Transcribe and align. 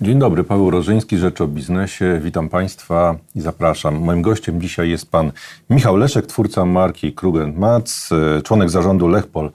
Dzień 0.00 0.18
dobry, 0.18 0.44
Paweł 0.44 0.70
Rożyński, 0.70 1.18
Rzecz 1.18 1.40
o 1.40 1.48
Biznesie. 1.48 2.20
Witam 2.22 2.48
Państwa 2.48 3.16
i 3.34 3.40
zapraszam. 3.40 3.94
Moim 3.94 4.22
gościem 4.22 4.60
dzisiaj 4.60 4.90
jest 4.90 5.10
Pan 5.10 5.32
Michał 5.70 5.96
Leszek, 5.96 6.26
twórca 6.26 6.64
marki 6.64 7.12
Krug 7.12 7.36
Mats, 7.56 8.10
członek 8.44 8.70
zarządu 8.70 9.08
Lechpol 9.08 9.50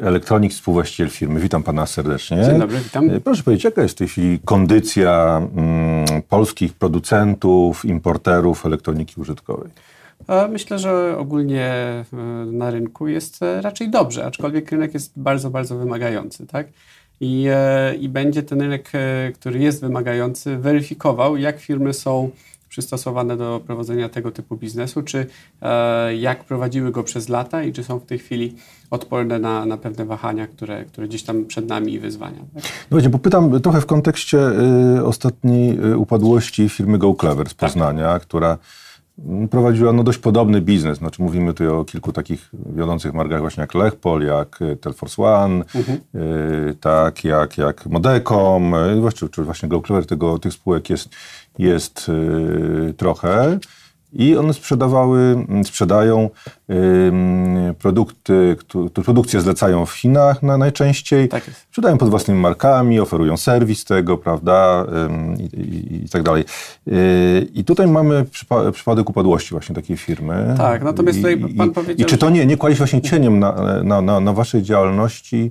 Elektronik, 0.00 0.52
współwłaściciel 0.52 1.08
firmy. 1.10 1.40
Witam 1.40 1.62
Pana 1.62 1.86
serdecznie. 1.86 2.44
Dzień 2.44 2.58
dobry, 2.58 2.78
witam. 2.78 3.10
Proszę 3.24 3.42
powiedzieć, 3.42 3.64
jaka 3.64 3.82
jest 3.82 3.94
w 3.94 3.98
tej 3.98 4.08
chwili 4.08 4.38
kondycja 4.44 5.42
mm, 5.56 6.22
polskich 6.28 6.72
producentów, 6.72 7.84
importerów 7.84 8.66
elektroniki 8.66 9.20
użytkowej? 9.20 9.70
Myślę, 10.50 10.78
że 10.78 11.18
ogólnie 11.18 11.64
e, 11.64 12.04
na 12.52 12.70
rynku 12.70 13.08
jest 13.08 13.42
e, 13.42 13.62
raczej 13.62 13.90
dobrze, 13.90 14.26
aczkolwiek 14.26 14.70
rynek 14.70 14.94
jest 14.94 15.12
bardzo, 15.16 15.50
bardzo 15.50 15.76
wymagający. 15.76 16.46
Tak? 16.46 16.66
I, 17.20 17.46
e, 17.50 17.94
I 17.94 18.08
będzie 18.08 18.42
ten 18.42 18.60
rynek, 18.60 18.92
który 19.34 19.58
jest 19.58 19.80
wymagający, 19.80 20.56
weryfikował, 20.56 21.36
jak 21.36 21.60
firmy 21.60 21.94
są 21.94 22.30
przystosowane 22.68 23.36
do 23.36 23.60
prowadzenia 23.66 24.08
tego 24.08 24.30
typu 24.30 24.56
biznesu, 24.56 25.02
czy 25.02 25.26
jak 26.18 26.44
prowadziły 26.44 26.92
go 26.92 27.02
przez 27.02 27.28
lata 27.28 27.62
i 27.62 27.72
czy 27.72 27.84
są 27.84 27.98
w 27.98 28.06
tej 28.06 28.18
chwili 28.18 28.54
odporne 28.90 29.38
na, 29.38 29.66
na 29.66 29.76
pewne 29.76 30.04
wahania, 30.04 30.46
które, 30.46 30.84
które 30.84 31.08
gdzieś 31.08 31.22
tam 31.22 31.44
przed 31.44 31.68
nami 31.68 31.92
i 31.92 31.98
wyzwania. 31.98 32.38
Tak? 32.54 32.62
No 32.90 33.10
bo 33.10 33.18
pytam 33.18 33.60
trochę 33.60 33.80
w 33.80 33.86
kontekście 33.86 34.38
y, 34.98 35.04
ostatniej 35.04 35.84
y, 35.84 35.98
upadłości 35.98 36.68
firmy 36.68 36.98
GoClever 36.98 37.48
z. 37.48 37.54
Poznania, 37.54 38.12
tak. 38.12 38.22
która 38.22 38.58
prowadziła 39.50 39.92
no, 39.92 40.02
dość 40.02 40.18
podobny 40.18 40.60
biznes. 40.60 40.98
Znaczy, 40.98 41.22
mówimy 41.22 41.54
tu 41.54 41.78
o 41.78 41.84
kilku 41.84 42.12
takich 42.12 42.50
wiodących 42.76 43.14
markach 43.14 43.40
właśnie 43.40 43.60
jak 43.60 43.74
Lechpol, 43.74 44.22
jak 44.22 44.62
y, 44.62 44.76
Telforce 44.76 45.22
One, 45.22 45.64
mhm. 45.74 45.98
y, 46.14 46.76
tak, 46.80 47.24
jak, 47.24 47.58
jak 47.58 47.86
Modecom, 47.86 48.74
y, 48.74 49.00
właśnie, 49.00 49.28
czy 49.28 49.42
właśnie 49.42 49.68
GoClever, 49.68 50.06
tego, 50.06 50.38
tych 50.38 50.52
spółek 50.52 50.90
jest, 50.90 51.08
jest 51.58 52.08
y, 52.08 52.94
trochę. 52.96 53.58
I 54.12 54.36
one 54.36 54.54
sprzedawały, 54.54 55.18
mm, 55.20 55.64
sprzedają 55.64 56.30
produkty, 57.78 58.56
które 58.58 59.04
produkcję 59.04 59.40
zlecają 59.40 59.86
w 59.86 59.92
Chinach 59.92 60.42
na, 60.42 60.58
najczęściej. 60.58 61.28
Tak 61.28 61.46
jest. 61.48 61.60
Sprzedają 61.60 61.98
pod 61.98 62.10
własnymi 62.10 62.40
markami, 62.40 63.00
oferują 63.00 63.36
serwis 63.36 63.84
tego, 63.84 64.18
prawda, 64.18 64.86
i, 65.38 65.42
i, 65.42 66.04
i 66.04 66.08
tak 66.08 66.22
dalej. 66.22 66.44
Y, 66.88 67.48
I 67.54 67.64
tutaj 67.64 67.86
mamy 67.86 68.24
przypa 68.24 68.72
przypadek 68.72 69.10
upadłości 69.10 69.50
właśnie 69.50 69.74
takiej 69.74 69.96
firmy. 69.96 70.54
Tak, 70.56 70.82
natomiast 70.82 71.18
tutaj 71.18 71.54
pan 71.56 71.70
powiedział... 71.70 72.06
I 72.06 72.10
czy 72.10 72.18
to 72.18 72.30
nie, 72.30 72.46
nie 72.46 72.56
kładzie 72.56 72.76
się 72.76 72.78
właśnie 72.78 73.02
cieniem 73.02 73.38
na, 73.38 73.82
na, 73.84 74.00
na, 74.00 74.20
na 74.20 74.32
waszej 74.32 74.62
działalności 74.62 75.50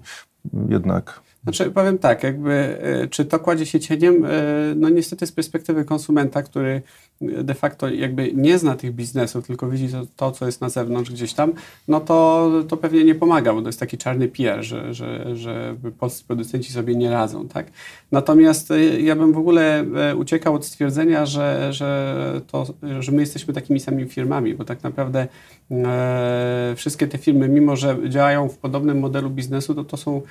jednak... 0.69 1.27
Znaczy, 1.48 1.72
powiem 1.72 1.98
tak, 1.98 2.23
jakby, 2.23 2.52
e, 2.81 3.08
czy 3.08 3.26
to 3.26 3.40
kładzie 3.40 3.66
się 3.66 3.80
cieniem? 3.80 4.26
E, 4.26 4.30
no 4.76 4.90
niestety 4.90 5.28
z 5.28 5.31
perspektywy 5.31 5.86
konsumenta, 5.86 6.44
który 6.44 6.81
de 7.22 7.54
facto 7.54 7.89
jakby 7.89 8.34
nie 8.34 8.58
zna 8.58 8.76
tych 8.76 8.94
biznesów, 8.94 9.48
tylko 9.48 9.70
widzi 9.70 9.89
to, 9.89 10.06
to, 10.16 10.31
co 10.31 10.45
jest 10.45 10.62
na 10.62 10.70
zewnątrz 10.70 11.12
gdzieś 11.12 11.34
tam, 11.34 11.54
no 11.88 12.00
to, 12.00 12.52
to 12.67 12.78
pewnie 12.78 13.04
nie 13.04 13.16
pomaga, 13.16 13.54
bo 13.54 13.62
to 13.62 13.67
jest 13.67 13.80
taki 13.80 13.98
czarny 13.98 14.28
PR, 14.28 14.64
że, 14.64 14.94
że, 14.94 15.36
że 15.36 15.76
polscy 16.00 16.23
producenci 16.23 16.73
sobie 16.73 16.95
nie 16.95 17.09
radzą, 17.09 17.48
tak? 17.48 17.67
Natomiast 18.11 18.72
e, 18.72 19.02
ja 19.02 19.16
bym 19.16 19.34
w 19.34 19.38
ogóle 19.38 19.86
uciekał 20.17 20.54
od 20.54 20.66
stwierdzenia, 20.66 21.26
że, 21.26 21.73
że, 21.73 22.42
to, 22.48 22.66
że 23.00 23.11
my 23.11 23.22
jesteśmy 23.22 23.54
takimi 23.54 23.80
samymi 23.80 24.09
firmami, 24.09 24.54
bo 24.54 24.66
tak 24.66 24.84
naprawdę 24.84 25.28
e, 25.72 26.73
wszystkie 26.76 27.08
te 27.08 27.17
firmy, 27.17 27.50
mimo 27.50 27.76
że 27.76 27.98
działają 28.09 28.50
w 28.50 28.58
podobnym 28.58 29.00
modelu 29.00 29.30
biznesu, 29.30 29.76
to 29.76 29.84
to 29.84 29.98
są 29.98 30.22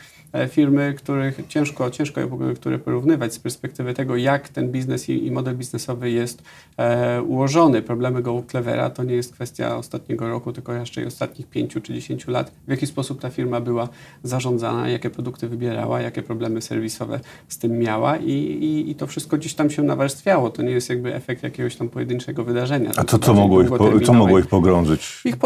firmy, 0.49 0.95
których 1.07 1.41
ciężko, 1.49 1.91
ciężko 1.91 2.21
które 2.57 2.79
porównywać 2.79 3.35
z 3.35 3.39
perspektywy 3.39 3.95
tego, 3.95 4.17
jak 4.17 4.49
ten 4.49 4.73
biznes 4.73 5.09
i, 5.09 5.27
i 5.27 5.31
model 5.31 5.57
biznesowy 5.57 6.11
jest 6.11 6.43
e, 6.77 7.23
ułożony. 7.23 7.83
Problemy 7.83 8.23
Go 8.23 8.43
Clevera 8.51 8.91
to 8.91 9.05
nie 9.05 9.15
jest 9.15 9.33
kwestia 9.33 9.77
ostatniego 9.77 10.29
roku, 10.29 10.53
tylko 10.53 10.73
jeszcze 10.73 11.03
i 11.03 11.07
ostatnich 11.07 11.47
pięciu 11.47 11.81
czy 11.81 11.95
dziesięciu 11.95 12.31
lat. 12.31 12.53
W 12.67 12.71
jaki 12.71 12.87
sposób 12.87 13.21
ta 13.21 13.31
firma 13.31 13.61
była 13.61 13.89
zarządzana, 14.23 14.89
jakie 14.89 15.11
produkty 15.11 15.49
wybierała, 15.49 16.01
jakie 16.01 16.23
problemy 16.23 16.63
serwisowe 16.63 17.21
z 17.49 17.59
tym 17.59 17.79
miała 17.79 18.17
i, 18.17 18.33
i, 18.33 18.91
i 18.91 18.95
to 18.95 19.07
wszystko 19.07 19.37
gdzieś 19.37 19.55
tam 19.55 19.71
się 19.71 19.83
nawarstwiało. 19.83 20.51
To 20.51 20.63
nie 20.63 20.71
jest 20.71 20.89
jakby 20.89 21.15
efekt 21.15 21.43
jakiegoś 21.43 21.77
tam 21.77 21.89
pojedynczego 21.89 22.45
wydarzenia. 22.45 22.91
A 22.97 23.05
to, 23.05 23.19
co, 23.19 23.35
mogło 23.35 23.63
ich, 23.63 23.69
po, 23.69 24.01
co 24.01 24.13
mogło 24.13 24.39
ich 24.39 24.47
pogrążyć? 24.47 25.21
Ich 25.25 25.37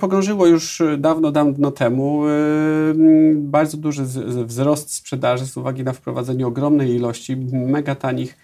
pogrążyło 0.00 0.46
już 0.46 0.82
dawno, 0.98 1.30
dawno 1.30 1.70
temu. 1.70 2.22
Bardzo 3.34 3.76
duży 3.76 4.02
wzrost 4.44 4.81
wzrost 4.82 4.94
sprzedaży 4.94 5.46
z 5.46 5.56
uwagi 5.56 5.84
na 5.84 5.92
wprowadzenie 5.92 6.46
ogromnej 6.46 6.90
ilości 6.90 7.36
mega 7.52 7.94
tanich, 7.94 8.36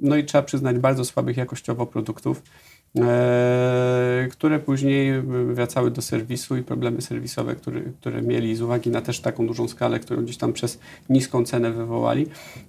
no 0.00 0.16
i 0.16 0.24
trzeba 0.24 0.42
przyznać 0.42 0.78
bardzo 0.78 1.04
słabych 1.04 1.36
jakościowo 1.36 1.86
produktów. 1.86 2.42
E, 3.00 4.28
które 4.30 4.58
później 4.58 5.22
wracały 5.46 5.90
do 5.90 6.02
serwisu 6.02 6.56
i 6.56 6.62
problemy 6.62 7.02
serwisowe, 7.02 7.54
które, 7.54 7.80
które 7.80 8.22
mieli 8.22 8.56
z 8.56 8.62
uwagi 8.62 8.90
na 8.90 9.00
też 9.00 9.20
taką 9.20 9.46
dużą 9.46 9.68
skalę, 9.68 10.00
którą 10.00 10.22
gdzieś 10.22 10.36
tam 10.36 10.52
przez 10.52 10.78
niską 11.08 11.44
cenę 11.44 11.72
wywołali, 11.72 12.26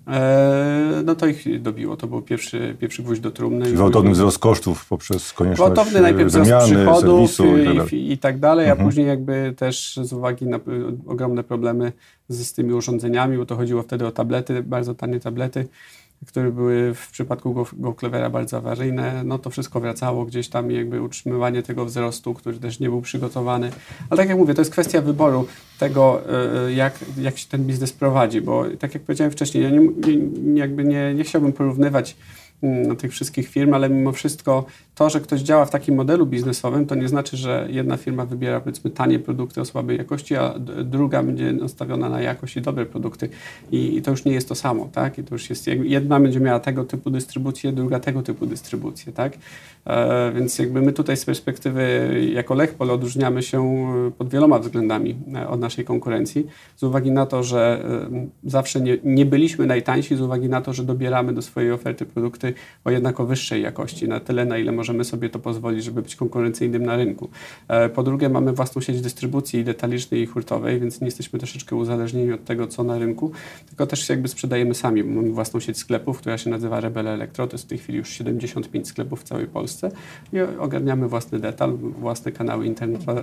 e, 0.07 1.01
no 1.05 1.15
to 1.15 1.27
ich 1.27 1.61
dobiło. 1.61 1.97
To 1.97 2.07
był 2.07 2.21
pierwszy, 2.21 2.75
pierwszy 2.79 3.03
gwóźdź 3.03 3.21
do 3.21 3.31
trumny. 3.31 3.71
Gwałtowny 3.71 4.11
wzrost 4.11 4.39
kosztów 4.39 4.85
poprzez 4.85 5.33
konieczność 5.33 5.71
Gwałtowny 5.71 6.01
najpierw 6.01 6.29
wzrost 6.29 6.51
przychodów 6.65 7.31
i, 7.39 7.77
tak 7.77 7.93
i, 7.93 8.11
i, 8.11 8.17
tak 8.17 8.39
dalej, 8.39 8.65
mhm. 8.65 8.81
a 8.81 8.85
później 8.85 9.07
jakby 9.07 9.53
też 9.57 9.99
z 10.03 10.13
uwagi 10.13 10.45
na 10.45 10.59
ogromne 11.05 11.43
problemy 11.43 11.91
z, 12.29 12.47
z 12.47 12.53
tymi 12.53 12.73
urządzeniami, 12.73 13.37
bo 13.37 13.45
to 13.45 13.55
chodziło 13.55 13.83
wtedy 13.83 14.07
o 14.07 14.11
tablety, 14.11 14.63
bardzo 14.63 14.95
tanie 14.95 15.19
tablety, 15.19 15.67
które 16.25 16.51
były 16.51 16.93
w 16.93 17.11
przypadku 17.11 17.65
GoClevera 17.73 18.29
bardzo 18.29 18.57
awaryjne, 18.57 19.23
no 19.25 19.39
to 19.39 19.49
wszystko 19.49 19.79
wracało 19.79 20.25
gdzieś 20.25 20.49
tam 20.49 20.71
jakby 20.71 21.01
utrzymywanie 21.01 21.63
tego 21.63 21.85
wzrostu, 21.85 22.33
który 22.33 22.57
też 22.57 22.79
nie 22.79 22.89
był 22.89 23.01
przygotowany. 23.01 23.71
Ale 24.09 24.17
tak 24.17 24.29
jak 24.29 24.37
mówię, 24.37 24.53
to 24.53 24.61
jest 24.61 24.71
kwestia 24.71 25.01
wyboru 25.01 25.47
tego, 25.79 26.21
e, 26.67 26.71
jak, 26.73 26.99
jak 27.17 27.37
się 27.37 27.47
ten 27.47 27.63
biznes 27.63 27.93
prowadzi, 27.93 28.41
bo 28.41 28.65
tak 28.79 28.93
jak 28.93 29.03
powiedziałem 29.03 29.31
wcześniej, 29.31 29.63
ja 29.63 29.69
nie, 29.69 29.79
jakby 30.59 30.83
nie, 30.83 31.13
nie 31.13 31.23
chciałbym 31.23 31.53
porównywać 31.53 32.15
tych 32.97 33.11
wszystkich 33.11 33.47
firm, 33.47 33.73
ale 33.73 33.89
mimo 33.89 34.11
wszystko 34.11 34.66
to, 34.95 35.09
że 35.09 35.21
ktoś 35.21 35.41
działa 35.41 35.66
w 35.66 35.69
takim 35.69 35.95
modelu 35.95 36.25
biznesowym, 36.25 36.85
to 36.85 36.95
nie 36.95 37.07
znaczy, 37.07 37.38
że 37.38 37.67
jedna 37.69 37.97
firma 37.97 38.25
wybiera 38.25 38.59
powiedzmy 38.59 38.91
tanie 38.91 39.19
produkty 39.19 39.61
o 39.61 39.66
słabej 39.66 39.97
jakości, 39.97 40.35
a 40.35 40.53
druga 40.83 41.23
będzie 41.23 41.53
nastawiona 41.53 42.09
na 42.09 42.21
jakość 42.21 42.57
i 42.57 42.61
dobre 42.61 42.85
produkty. 42.85 43.29
I, 43.71 43.97
I, 43.97 44.01
to 44.01 44.11
już 44.11 44.25
nie 44.25 44.31
jest 44.31 44.49
to 44.49 44.55
samo, 44.55 44.89
tak? 44.93 45.17
I 45.17 45.23
to 45.23 45.35
już 45.35 45.49
jest, 45.49 45.67
jedna 45.67 46.19
będzie 46.19 46.39
miała 46.39 46.59
tego 46.59 46.85
typu 46.85 47.09
dystrybucję, 47.09 47.71
druga 47.71 47.99
tego 47.99 48.21
typu 48.21 48.45
dystrybucję, 48.45 49.13
tak? 49.13 49.33
E, 49.85 50.31
więc 50.31 50.59
jakby 50.59 50.81
my 50.81 50.94
tutaj 50.94 51.18
z 51.18 51.25
perspektywy 51.25 52.12
jako 52.34 52.53
Lechpol 52.53 52.91
odróżniamy 52.91 53.44
się 53.44 53.85
pod 54.18 54.29
wieloma 54.29 54.59
względami 54.59 55.16
e, 55.35 55.47
od 55.47 55.59
naszej 55.59 55.85
konkurencji, 55.85 56.47
z 56.75 56.84
uwagi 56.84 57.12
na 57.12 57.25
to, 57.25 57.44
że 57.44 57.85
e, 58.12 58.28
zawsze 58.44 58.81
nie, 58.81 58.97
nie 59.03 59.25
byliśmy 59.25 59.66
najtańsi, 59.66 60.16
z 60.16 60.22
uwagi 60.22 60.50
na 60.50 60.62
to, 60.62 60.73
że 60.73 60.84
dobieramy 60.84 61.34
do 61.34 61.41
swojej 61.41 61.72
oferty 61.72 62.06
produkty 62.06 62.53
o 62.85 62.91
jednako 62.91 63.25
wyższej 63.25 63.62
jakości, 63.62 64.07
na 64.07 64.19
tyle, 64.19 64.46
na 64.46 64.57
ile 64.57 64.72
możemy 64.72 65.03
sobie 65.03 65.29
to 65.29 65.40
pozwolić, 65.40 65.84
żeby 65.84 66.02
być 66.02 66.16
konkurencyjnym 66.16 66.85
na 66.85 66.96
rynku. 66.96 67.29
E, 67.67 67.90
po 67.90 68.03
drugie, 68.03 68.29
mamy 68.29 68.53
własną 68.53 68.81
sieć 68.81 69.02
dystrybucji 69.02 69.63
detalicznej 69.63 70.22
i 70.22 70.25
hurtowej, 70.25 70.79
więc 70.79 71.02
nie 71.02 71.07
jesteśmy 71.07 71.40
troszeczkę 71.40 71.75
uzależnieni 71.75 72.31
od 72.31 72.46
tego, 72.46 72.67
co 72.67 72.84
na 72.84 72.97
rynku, 72.97 73.31
tylko 73.67 73.88
też 73.88 74.09
jakby 74.09 74.28
sprzedajemy 74.28 74.73
sami. 74.73 75.03
Mamy 75.03 75.31
własną 75.31 75.59
sieć 75.59 75.78
sklepów, 75.78 76.19
która 76.19 76.38
się 76.38 76.50
nazywa 76.50 76.79
Rebel 76.79 77.07
Electro. 77.07 77.47
To 77.47 77.53
jest 77.53 77.66
w 77.66 77.67
tej 77.67 77.78
chwili 77.78 77.97
już 77.97 78.09
75 78.09 78.88
sklepów 78.88 79.22
w 79.22 79.23
całej 79.23 79.47
Polsce 79.47 79.74
i 80.33 80.39
ogarniamy 80.59 81.07
własny 81.07 81.39
detal, 81.39 81.77
własne 81.77 82.31
kanały 82.31 82.65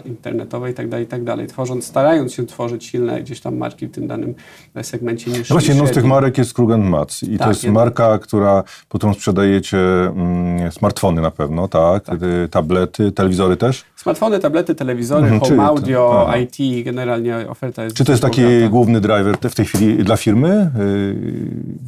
internetowe 0.04 0.70
i 0.70 0.74
tak 0.74 0.88
dalej, 0.88 1.04
i 1.04 1.08
tak 1.08 1.24
dalej. 1.24 1.46
Tworząc, 1.46 1.84
starając 1.86 2.34
się 2.34 2.46
tworzyć 2.46 2.84
silne 2.86 3.22
gdzieś 3.22 3.40
tam 3.40 3.56
marki 3.56 3.86
w 3.86 3.90
tym 3.90 4.06
danym 4.06 4.34
segmencie 4.82 5.30
niż 5.30 5.48
no 5.48 5.54
Właśnie 5.54 5.74
jedną 5.74 5.86
z 5.86 5.90
tych 5.90 6.04
marek 6.04 6.38
jest 6.38 6.54
Krug 6.54 6.70
Mats 6.70 7.22
i 7.22 7.38
tak, 7.38 7.46
to 7.46 7.48
jest 7.48 7.64
jedna. 7.64 7.80
marka, 7.80 8.18
która, 8.18 8.64
po 8.88 8.98
którą 8.98 9.14
sprzedajecie 9.14 9.78
mm, 9.78 10.72
smartfony 10.72 11.22
na 11.22 11.30
pewno 11.30 11.62
no 11.62 11.68
tak, 11.68 12.04
tak. 12.04 12.22
Y, 12.22 12.48
tablety, 12.50 13.12
telewizory 13.12 13.56
też? 13.56 13.84
Smartfony, 13.96 14.38
tablety, 14.38 14.74
telewizory, 14.74 15.28
mhm, 15.28 15.40
home 15.40 15.62
audio, 15.62 16.26
to, 16.32 16.36
IT, 16.36 16.84
generalnie 16.84 17.48
oferta 17.48 17.84
jest... 17.84 17.96
Czy 17.96 18.04
to 18.04 18.12
jest 18.12 18.22
taki 18.22 18.42
bogata. 18.42 18.68
główny 18.68 19.00
driver 19.00 19.36
w 19.50 19.54
tej 19.54 19.66
chwili 19.66 20.04
dla 20.04 20.16
firmy? 20.16 20.70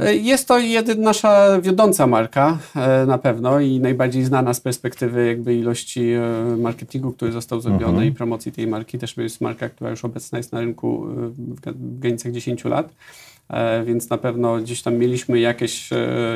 Y, 0.03 0.17
jest 0.17 0.49
to 0.49 0.59
jedy, 0.59 0.95
nasza 0.95 1.61
wiodąca 1.61 2.07
marka 2.07 2.59
e, 2.77 3.07
na 3.07 3.19
pewno 3.19 3.61
i 3.61 3.81
najbardziej 3.81 4.25
znana 4.25 4.54
z 4.55 4.61
perspektywy 4.61 5.27
jakby 5.27 5.55
ilości 5.55 6.11
e, 6.13 6.57
marketingu, 6.59 7.13
który 7.13 7.33
został 7.33 7.61
zrobiony 7.61 7.93
mhm. 7.93 8.09
i 8.09 8.13
promocji 8.13 8.53
tej 8.53 8.67
marki. 8.67 8.99
Też 8.99 9.17
jest 9.17 9.41
marka, 9.41 9.69
która 9.69 9.91
już 9.91 10.05
obecna 10.05 10.39
jest 10.39 10.53
na 10.53 10.61
rynku 10.61 11.07
e, 11.11 11.31
w 11.73 11.99
granicach 11.99 12.33
10 12.33 12.65
lat. 12.65 12.95
E, 13.49 13.85
więc 13.85 14.11
na 14.11 14.19
pewno 14.19 14.57
gdzieś 14.57 14.83
tam 14.83 14.95
mieliśmy 14.95 15.41
jakieś, 15.41 15.91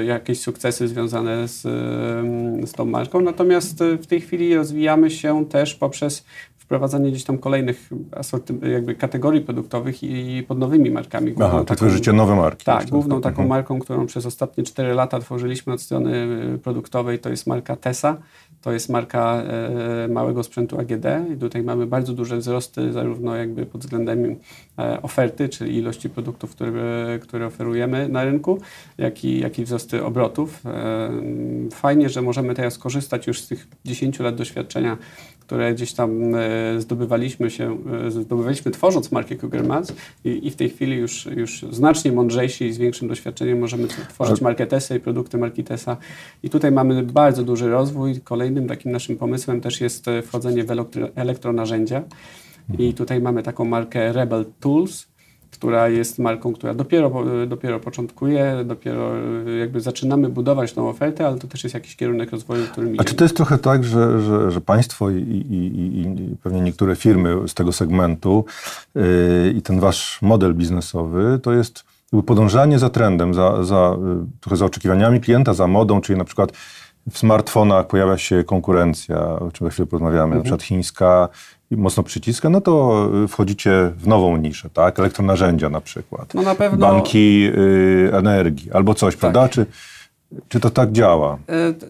jakieś 0.06 0.41
sukcesy 0.41 0.88
związane 0.88 1.49
z, 1.49 1.62
z 2.70 2.73
tą 2.73 2.85
marką. 2.85 3.20
Natomiast 3.20 3.79
w 4.03 4.06
tej 4.06 4.20
chwili 4.20 4.55
rozwijamy 4.55 5.11
się 5.11 5.47
też 5.47 5.75
poprzez 5.75 6.25
wprowadzanie 6.69 7.11
gdzieś 7.11 7.25
tam 7.25 7.38
kolejnych 7.38 7.91
asorty, 8.17 8.55
jakby 8.73 8.94
kategorii 8.94 9.41
produktowych 9.41 10.03
i 10.03 10.44
pod 10.49 10.59
nowymi 10.59 10.91
markami. 10.91 11.35
Aha, 11.44 11.65
to 11.65 11.75
tworzycie 11.75 12.12
nowe 12.12 12.37
marki. 12.37 12.65
Tak, 12.65 12.88
główną 12.91 13.20
taką 13.20 13.43
mhm. 13.43 13.49
marką, 13.49 13.79
którą 13.79 14.06
przez 14.06 14.26
ostatnie 14.26 14.65
4 14.65 14.94
lata 14.94 15.20
tworzyliśmy 15.20 15.73
od 15.73 15.81
strony 15.81 16.26
produktowej, 16.62 17.19
to 17.19 17.31
jest 17.31 17.47
marka 17.47 17.76
Tesa. 17.76 18.17
To 18.62 18.73
jest 18.73 18.88
marka 18.88 19.43
e, 19.43 20.09
małego 20.09 20.43
sprzętu 20.43 20.81
AGD 20.81 21.05
i 21.35 21.37
tutaj 21.37 21.62
mamy 21.62 21.87
bardzo 21.87 22.12
duże 22.12 22.37
wzrosty 22.37 22.93
zarówno 22.93 23.37
jakby 23.37 23.67
pod 23.67 23.81
względem 23.81 24.37
e, 24.79 25.03
oferty, 25.03 25.49
czyli 25.49 25.76
ilości 25.76 26.11
produktów, 26.11 26.50
które, 26.50 27.19
które 27.23 27.47
oferujemy 27.47 28.09
na 28.09 28.25
rynku, 28.25 28.59
jak 28.99 29.25
i, 29.25 29.41
jak 29.41 29.59
i 29.59 29.65
wzrosty 29.65 30.05
obrotów. 30.05 30.67
E, 30.67 31.11
fajnie, 31.73 32.09
że 32.09 32.23
możemy 32.23 32.55
teraz 32.55 32.79
korzystać 32.79 33.26
już 33.26 33.41
z 33.41 33.49
tych 33.49 33.69
10 33.85 34.20
lat 34.20 34.35
doświadczenia, 34.35 34.97
które 35.48 35.74
gdzieś 35.74 35.92
tam 35.92 36.36
zdobywaliśmy 36.78 37.50
się, 37.50 37.78
zdobywaliśmy 38.08 38.70
tworząc 38.70 39.12
markę 39.12 39.36
Cougar 39.36 39.64
Mats 39.64 39.92
i, 40.24 40.46
i, 40.46 40.50
w 40.50 40.56
tej 40.56 40.70
chwili 40.70 40.96
już, 40.96 41.26
już 41.26 41.62
znacznie 41.70 42.12
mądrzejsi 42.12 42.64
i 42.64 42.72
z 42.72 42.78
większym 42.78 43.08
doświadczeniem 43.08 43.58
możemy 43.58 43.88
tworzyć 43.88 44.40
markę 44.40 44.66
Tesa 44.66 44.96
i 44.96 45.00
produkty 45.00 45.38
marki 45.38 45.64
Tesa. 45.64 45.96
I 46.42 46.50
tutaj 46.50 46.72
mamy 46.72 47.02
bardzo 47.02 47.42
duży 47.42 47.70
rozwój. 47.70 48.20
Kolejnym 48.20 48.68
takim 48.68 48.92
naszym 48.92 49.16
pomysłem 49.16 49.60
też 49.60 49.80
jest 49.80 50.06
wchodzenie 50.26 50.64
w 50.64 50.70
elektro, 50.70 51.08
elektronarzędzia. 51.14 52.02
I 52.78 52.94
tutaj 52.94 53.20
mamy 53.20 53.42
taką 53.42 53.64
markę 53.64 54.12
Rebel 54.12 54.44
Tools, 54.60 55.06
która 55.50 55.88
jest 55.88 56.18
marką, 56.18 56.52
która 56.52 56.74
dopiero, 56.74 57.24
dopiero 57.46 57.80
początkuje, 57.80 58.64
dopiero 58.64 59.12
jakby 59.60 59.80
zaczynamy 59.80 60.28
budować 60.28 60.72
tą 60.72 60.88
ofertę, 60.88 61.26
ale 61.26 61.38
to 61.38 61.46
też 61.46 61.64
jest 61.64 61.74
jakiś 61.74 61.96
kierunek 61.96 62.30
rozwoju, 62.30 62.64
którym 62.72 62.94
A 62.98 63.04
czy 63.04 63.14
to 63.14 63.24
jest 63.24 63.36
trochę 63.36 63.58
tak, 63.58 63.84
że, 63.84 64.20
że, 64.20 64.50
że 64.50 64.60
państwo 64.60 65.10
i, 65.10 65.14
i, 65.14 66.00
i, 66.00 66.36
pewnie 66.42 66.60
niektóre 66.60 66.96
firmy 66.96 67.48
z 67.48 67.54
tego 67.54 67.72
segmentu 67.72 68.44
yy, 68.94 69.02
i 69.56 69.62
ten 69.62 69.80
wasz 69.80 70.18
model 70.22 70.54
biznesowy 70.54 71.40
to 71.42 71.52
jest 71.52 71.84
podążanie 72.26 72.78
za 72.78 72.90
trendem, 72.90 73.34
za, 73.34 73.64
za, 73.64 73.96
trochę 74.40 74.56
za 74.56 74.64
oczekiwaniami 74.64 75.20
klienta, 75.20 75.54
za 75.54 75.66
modą, 75.66 76.00
czyli 76.00 76.18
na 76.18 76.24
przykład 76.24 76.52
w 77.10 77.18
smartfonach 77.18 77.86
pojawia 77.86 78.18
się 78.18 78.44
konkurencja, 78.44 79.38
o 79.38 79.52
czym 79.52 79.66
za 79.66 79.70
chwilę 79.70 79.86
porozmawiamy, 79.86 80.24
mhm. 80.24 80.38
na 80.38 80.42
przykład 80.42 80.62
chińska, 80.62 81.28
mocno 81.76 82.03
przyciska, 82.03 82.49
no 82.49 82.61
to 82.61 83.09
wchodzicie 83.29 83.93
w 83.97 84.06
nową 84.06 84.37
niszę, 84.37 84.70
tak? 84.70 84.99
Elektronarzędzia 84.99 85.69
na 85.69 85.81
przykład. 85.81 86.35
No 86.35 86.43
na 86.43 86.55
pewno... 86.55 86.79
Banki 86.79 87.47
y, 87.47 88.11
energii 88.12 88.73
albo 88.73 88.94
coś, 88.94 89.15
tak. 89.15 89.20
prawda? 89.20 89.49
Czy, 89.49 89.67
czy 90.49 90.61
to 90.61 90.70
tak 90.70 90.93
działa? 90.93 91.38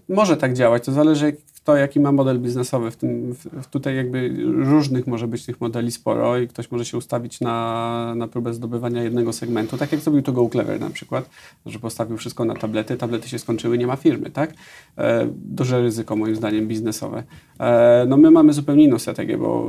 Y, 0.09 0.15
może 0.15 0.37
tak 0.37 0.55
działać, 0.55 0.85
to 0.85 0.93
zależy 0.93 1.37
kto 1.69 1.76
jaki 1.76 2.00
ma 2.00 2.12
model 2.12 2.41
biznesowy. 2.41 2.91
W 2.91 2.97
tym, 2.97 3.35
w, 3.35 3.67
tutaj 3.67 3.97
jakby 3.97 4.31
różnych 4.47 5.06
może 5.06 5.29
być 5.29 5.47
tych 5.47 5.61
modeli 5.61 5.93
sporo 5.93 6.38
i 6.38 6.49
ktoś 6.49 6.70
może 6.70 6.85
się 6.85 6.97
ustawić 6.97 7.41
na, 7.41 8.15
na 8.17 8.29
próbę 8.29 8.55
zdobywania 8.55 9.03
jednego 9.03 9.32
segmentu, 9.32 9.76
tak 9.76 9.93
jak 9.93 10.00
zrobił 10.00 10.23
to 10.23 10.32
Go 10.32 10.49
Clever 10.49 10.81
na 10.81 10.91
przykład, 10.91 11.31
że 11.67 11.79
postawił 11.79 12.17
wszystko 12.17 12.44
na 12.44 12.55
tablety, 12.55 12.97
tablety 12.97 13.29
się 13.29 13.38
skończyły, 13.38 13.79
nie 13.79 13.87
ma 13.87 13.97
firmy, 13.97 14.31
tak? 14.31 14.55
E, 14.99 15.29
duże 15.35 15.82
ryzyko 15.82 16.17
moim 16.17 16.37
zdaniem 16.37 16.69
biznesowe. 16.69 17.23
E, 17.61 18.06
no 18.09 18.17
my 18.17 18.31
mamy 18.31 18.53
zupełnie 18.53 18.85
inną 18.85 18.99
strategię, 18.99 19.38
bo 19.38 19.69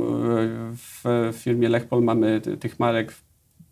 w, 0.76 1.00
w 1.32 1.36
firmie 1.36 1.68
Lechpol 1.68 2.02
mamy 2.02 2.40
tych 2.40 2.78
marek 2.78 3.14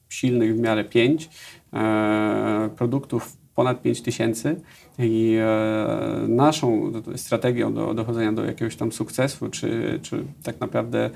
silnych 0.08 0.56
w 0.56 0.60
miarę 0.60 0.84
pięć, 0.84 1.30
e, 1.72 2.70
produktów 2.76 3.36
ponad 3.54 3.82
5 3.82 4.02
tysięcy 4.02 4.60
i 4.98 5.36
e, 5.40 6.28
naszą 6.28 6.92
strategią 7.16 7.74
do 7.74 7.94
dochodzenia 7.94 8.32
do 8.32 8.44
jakiegoś 8.44 8.76
tam 8.76 8.92
sukcesu, 8.92 9.50
czy, 9.50 10.00
czy 10.02 10.24
tak 10.42 10.60
naprawdę 10.60 11.10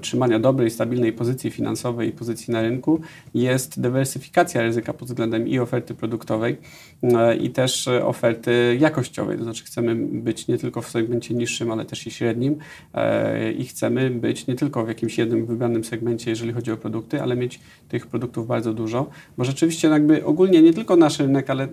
trzymania 0.00 0.38
dobrej, 0.38 0.70
stabilnej 0.70 1.12
pozycji 1.12 1.50
finansowej 1.50 2.08
i 2.08 2.12
pozycji 2.12 2.52
na 2.52 2.62
rynku 2.62 3.00
jest 3.34 3.80
dywersyfikacja 3.80 4.62
ryzyka 4.62 4.92
pod 4.92 5.08
względem 5.08 5.48
i 5.48 5.58
oferty 5.58 5.94
produktowej, 5.94 6.56
e, 7.02 7.36
i 7.36 7.50
też 7.50 7.88
oferty 7.88 8.76
jakościowej. 8.80 9.38
To 9.38 9.44
znaczy 9.44 9.64
chcemy 9.64 9.94
być 9.96 10.48
nie 10.48 10.58
tylko 10.58 10.82
w 10.82 10.88
segmencie 10.88 11.34
niższym, 11.34 11.70
ale 11.70 11.84
też 11.84 12.06
i 12.06 12.10
średnim 12.10 12.56
e, 12.94 13.52
i 13.52 13.64
chcemy 13.64 14.10
być 14.10 14.46
nie 14.46 14.54
tylko 14.54 14.84
w 14.84 14.88
jakimś 14.88 15.18
jednym 15.18 15.46
wybranym 15.46 15.84
segmencie, 15.84 16.30
jeżeli 16.30 16.52
chodzi 16.52 16.72
o 16.72 16.76
produkty, 16.76 17.22
ale 17.22 17.36
mieć 17.36 17.60
tych 17.88 18.06
produktów 18.06 18.46
bardzo 18.46 18.74
dużo, 18.74 19.10
bo 19.36 19.44
rzeczywiście 19.44 19.88
jakby 19.88 20.24
ogólnie 20.24 20.62
nie 20.62 20.72
tylko 20.72 20.96
nasz 20.96 21.18
rynek, 21.18 21.50
ale, 21.50 21.68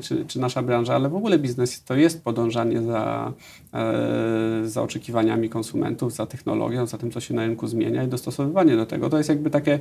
czy, 0.00 0.24
czy 0.26 0.40
nasza 0.40 0.62
branża, 0.62 0.94
ale 0.94 1.08
w 1.08 1.14
ogóle 1.14 1.38
biznes 1.38 1.84
to 1.84 1.94
jest 1.94 2.24
podążanie 2.24 2.82
za, 2.82 3.32
e, 3.74 4.62
za 4.64 4.82
oczekiwaniami 4.82 5.48
konsumentów, 5.48 6.12
za 6.12 6.26
technologią, 6.26 6.86
za 6.86 6.98
tym, 6.98 7.10
co 7.10 7.20
się 7.20 7.34
na 7.34 7.44
rynku 7.48 7.66
zmienia 7.66 8.04
i 8.04 8.08
dostosowywanie 8.08 8.76
do 8.76 8.86
tego. 8.86 9.10
To 9.10 9.18
jest 9.18 9.28
jakby 9.28 9.50
takie 9.50 9.78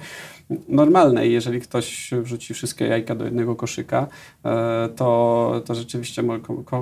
normalne 0.67 1.27
i 1.27 1.31
jeżeli 1.31 1.61
ktoś 1.61 2.11
wrzuci 2.21 2.53
wszystkie 2.53 2.85
jajka 2.85 3.15
do 3.15 3.25
jednego 3.25 3.55
koszyka, 3.55 4.07
e, 4.45 4.89
to, 4.95 5.61
to 5.65 5.75
rzeczywiście 5.75 6.23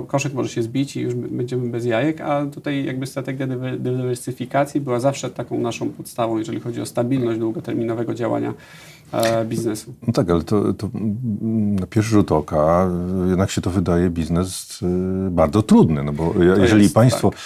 koszyk 0.08 0.34
może 0.34 0.48
się 0.48 0.62
zbić 0.62 0.96
i 0.96 1.00
już 1.00 1.14
będziemy 1.14 1.70
bez 1.70 1.84
jajek, 1.84 2.20
a 2.20 2.46
tutaj 2.46 2.84
jakby 2.84 3.06
strategia 3.06 3.46
dywersyfikacji 3.78 4.80
była 4.80 5.00
zawsze 5.00 5.30
taką 5.30 5.58
naszą 5.58 5.88
podstawą, 5.88 6.38
jeżeli 6.38 6.60
chodzi 6.60 6.80
o 6.80 6.86
stabilność 6.86 7.38
długoterminowego 7.38 8.14
działania 8.14 8.54
e, 9.12 9.44
biznesu. 9.44 9.94
No 10.06 10.12
tak, 10.12 10.30
ale 10.30 10.42
to, 10.42 10.72
to 10.72 10.90
na 11.80 11.86
pierwszy 11.86 12.10
rzut 12.10 12.32
oka 12.32 12.90
jednak 13.28 13.50
się 13.50 13.60
to 13.60 13.70
wydaje 13.70 14.10
biznes 14.10 14.82
y, 14.82 15.30
bardzo 15.30 15.62
trudny, 15.62 16.04
no 16.04 16.12
bo 16.12 16.34
jeżeli 16.60 16.82
jest, 16.82 16.94
Państwo 16.94 17.30
tak. 17.30 17.38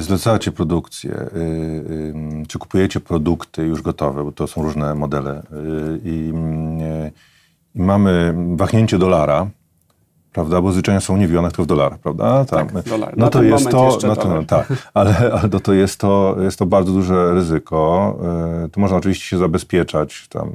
Zlecacie 0.00 0.52
produkcję, 0.52 1.10
y, 1.10 1.38
y, 1.38 2.14
czy 2.48 2.58
kupujecie 2.58 3.00
produkty 3.00 3.62
już 3.62 3.82
gotowe, 3.82 4.24
bo 4.24 4.32
to 4.32 4.46
są 4.46 4.62
różne 4.62 4.94
modele 4.94 5.42
i, 6.04 6.32
i 7.74 7.82
mamy 7.82 8.34
wahnięcie 8.56 8.98
dolara, 8.98 9.50
prawda? 10.32 10.62
Bo 10.62 10.72
zwyczajnie 10.72 11.00
są 11.00 11.16
nie 11.16 11.28
w 11.28 11.32
jonach, 11.32 11.52
tylko 11.52 11.62
w 11.62 11.66
dolarach, 11.66 11.98
prawda? 11.98 12.44
Tak, 12.44 12.72
tak 12.72 12.84
dolar. 12.84 13.14
No 13.16 13.30
to 13.30 13.42
jest 13.42 13.70
to, 13.70 13.98
no 14.06 14.16
to, 14.16 14.28
no, 14.28 14.44
tak, 14.44 14.72
ale, 14.94 15.32
ale 15.32 15.48
to, 15.48 15.72
jest 15.72 16.00
to 16.00 16.36
jest 16.40 16.58
to 16.58 16.66
bardzo 16.66 16.92
duże 16.92 17.34
ryzyko. 17.34 18.18
E, 18.64 18.68
tu 18.68 18.80
można 18.80 18.96
oczywiście 18.96 19.24
się 19.26 19.38
zabezpieczać. 19.38 20.28
Tam, 20.28 20.50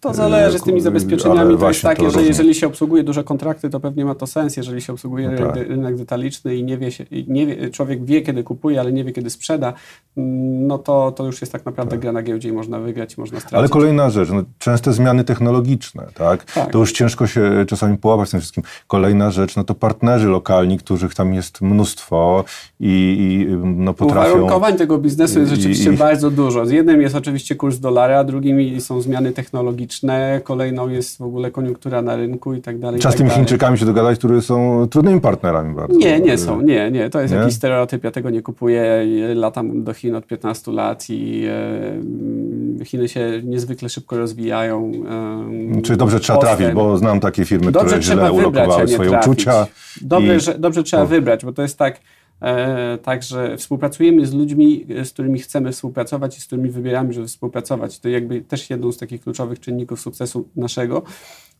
to 0.00 0.14
zależy 0.14 0.58
z 0.58 0.62
tymi 0.62 0.80
zabezpieczeniami. 0.80 1.58
To 1.58 1.68
jest 1.68 1.82
takie, 1.82 2.02
to 2.02 2.10
że 2.10 2.22
jeżeli 2.22 2.54
się 2.54 2.66
obsługuje 2.66 3.02
duże 3.02 3.24
kontrakty, 3.24 3.70
to 3.70 3.80
pewnie 3.80 4.04
ma 4.04 4.14
to 4.14 4.26
sens. 4.26 4.56
Jeżeli 4.56 4.80
się 4.82 4.92
obsługuje 4.92 5.28
no 5.28 5.46
tak. 5.46 5.56
rynek 5.56 5.96
detaliczny 5.96 6.56
i 6.56 6.64
nie 6.64 6.78
wie, 6.78 6.92
się, 6.92 7.04
nie 7.28 7.46
wie, 7.46 7.70
człowiek 7.70 8.04
wie, 8.04 8.22
kiedy 8.22 8.44
kupuje, 8.44 8.80
ale 8.80 8.92
nie 8.92 9.04
wie, 9.04 9.12
kiedy 9.12 9.30
sprzeda, 9.30 9.72
mm, 10.16 10.66
no 10.66 10.78
to, 10.78 11.12
to 11.12 11.26
już 11.26 11.40
jest 11.40 11.52
tak 11.52 11.66
naprawdę 11.66 11.90
tak. 11.90 12.00
gra 12.00 12.12
na 12.12 12.22
giełdzie 12.22 12.48
i 12.48 12.52
można 12.52 12.78
wygrać, 12.78 13.18
można 13.18 13.40
stracić. 13.40 13.58
Ale 13.58 13.68
kolejna 13.68 14.10
rzecz, 14.10 14.30
no, 14.30 14.42
częste 14.58 14.92
zmiany 14.92 15.24
technologiczne, 15.24 16.06
tak? 16.14 16.44
tak? 16.44 16.72
To 16.72 16.78
już 16.78 16.92
ciężko 16.92 17.26
się 17.26 17.64
czasami 17.68 17.98
połapać 17.98 18.30
tym 18.30 18.40
wszystkim. 18.52 18.64
Kolejna 18.86 19.30
rzecz, 19.30 19.56
no 19.56 19.64
to 19.64 19.74
partnerzy 19.74 20.28
lokalni, 20.28 20.78
których 20.78 21.14
tam 21.14 21.34
jest 21.34 21.60
mnóstwo 21.60 22.44
i, 22.80 23.16
i 23.50 23.56
no 23.64 23.94
potrafią... 23.94 24.30
Uwarunkowań 24.30 24.76
tego 24.76 24.98
biznesu 24.98 25.38
jest 25.38 25.50
rzeczywiście 25.50 25.92
i, 25.92 25.96
bardzo 25.96 26.30
dużo. 26.30 26.66
Z 26.66 26.70
jednym 26.70 27.02
jest 27.02 27.14
oczywiście 27.14 27.54
kurs 27.54 27.78
dolara, 27.78 28.24
drugim 28.24 28.80
są 28.80 29.00
zmiany 29.00 29.32
technologiczne, 29.32 30.40
kolejną 30.44 30.88
jest 30.88 31.18
w 31.18 31.22
ogóle 31.22 31.50
koniunktura 31.50 32.02
na 32.02 32.16
rynku 32.16 32.54
i 32.54 32.60
tak 32.60 32.78
dalej. 32.78 33.00
Czas 33.00 33.12
tak 33.12 33.18
tymi 33.18 33.30
Chińczykami 33.30 33.78
się 33.78 33.86
dogadać, 33.86 34.18
którzy 34.18 34.42
są 34.42 34.86
trudnymi 34.90 35.20
partnerami 35.20 35.74
bardzo. 35.74 35.98
Nie, 35.98 36.20
nie 36.20 36.38
są, 36.38 36.60
nie, 36.60 36.90
nie. 36.90 37.10
To 37.10 37.20
jest 37.20 37.34
nie? 37.34 37.40
jakiś 37.40 37.54
stereotyp, 37.54 38.04
ja 38.04 38.10
tego 38.10 38.30
nie 38.30 38.42
kupuję. 38.42 39.06
Latam 39.34 39.84
do 39.84 39.94
Chin 39.94 40.14
od 40.14 40.26
15 40.26 40.72
lat 40.72 41.10
i 41.10 41.44
e, 41.48 41.92
Chiny 42.84 43.08
się 43.08 43.42
niezwykle 43.44 43.88
szybko 43.88 44.18
rozwijają. 44.18 44.92
E, 45.78 45.82
Czyli 45.82 45.98
dobrze 45.98 46.20
trzeba 46.20 46.38
trafić, 46.38 46.68
bo 46.70 46.96
znam 46.96 47.20
takie 47.20 47.44
firmy, 47.44 47.72
dobrze 47.72 47.98
które 47.98 48.02
źle 48.02 48.32
ulokowały 48.32 48.88
swoje 48.88 49.10
trafić. 49.10 49.32
uczucia. 49.32 49.66
Dobrze, 50.02 50.36
i... 50.36 50.40
że, 50.40 50.58
dobrze 50.58 50.82
trzeba 50.82 51.06
wybrać, 51.06 51.44
bo 51.44 51.52
to 51.52 51.62
jest 51.62 51.78
tak, 51.78 52.00
e, 52.40 52.98
tak, 52.98 53.22
że 53.22 53.56
współpracujemy 53.56 54.26
z 54.26 54.34
ludźmi, 54.34 54.86
z 55.04 55.10
którymi 55.10 55.38
chcemy 55.38 55.72
współpracować 55.72 56.38
i 56.38 56.40
z 56.40 56.46
którymi 56.46 56.70
wybieramy, 56.70 57.12
żeby 57.12 57.26
współpracować. 57.26 57.98
To 57.98 58.08
jakby 58.08 58.40
też 58.40 58.70
jedną 58.70 58.92
z 58.92 58.98
takich 58.98 59.20
kluczowych 59.20 59.60
czynników 59.60 60.00
sukcesu 60.00 60.48
naszego 60.56 61.02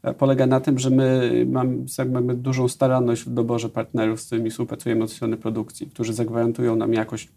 e, 0.02 0.14
polega 0.14 0.46
na 0.46 0.60
tym, 0.60 0.78
że 0.78 0.90
my 0.90 1.30
mamy, 1.48 1.76
mamy 2.10 2.34
dużą 2.34 2.68
staranność 2.68 3.22
w 3.22 3.30
doborze 3.30 3.68
partnerów, 3.68 4.20
z 4.20 4.26
którymi 4.26 4.50
współpracujemy 4.50 5.04
od 5.04 5.12
strony 5.12 5.36
produkcji, 5.36 5.86
którzy 5.86 6.12
zagwarantują 6.12 6.76
nam 6.76 6.94
jakość 6.94 7.28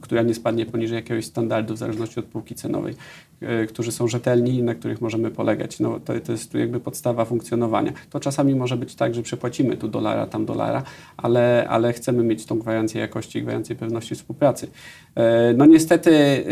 która 0.00 0.22
nie 0.22 0.34
spadnie 0.34 0.66
poniżej 0.66 0.96
jakiegoś 0.96 1.24
standardu 1.24 1.74
w 1.74 1.78
zależności 1.78 2.20
od 2.20 2.26
półki 2.26 2.54
cenowej, 2.54 2.94
e, 3.40 3.66
którzy 3.66 3.92
są 3.92 4.08
rzetelni 4.08 4.54
i 4.54 4.62
na 4.62 4.74
których 4.74 5.00
możemy 5.00 5.30
polegać. 5.30 5.80
No, 5.80 6.00
to, 6.00 6.20
to 6.20 6.32
jest 6.32 6.54
jakby 6.54 6.80
podstawa 6.80 7.24
funkcjonowania. 7.24 7.92
To 8.10 8.20
czasami 8.20 8.54
może 8.54 8.76
być 8.76 8.94
tak, 8.94 9.14
że 9.14 9.22
przepłacimy 9.22 9.76
tu 9.76 9.88
dolara, 9.88 10.26
tam 10.26 10.46
dolara, 10.46 10.82
ale, 11.16 11.66
ale 11.68 11.92
chcemy 11.92 12.24
mieć 12.24 12.46
tą 12.46 12.58
gwarancję 12.58 13.00
jakości, 13.00 13.42
gwarancję 13.42 13.76
pewności 13.76 14.14
współpracy. 14.14 14.68
E, 15.14 15.54
no 15.56 15.66
niestety 15.66 16.10
e, 16.10 16.44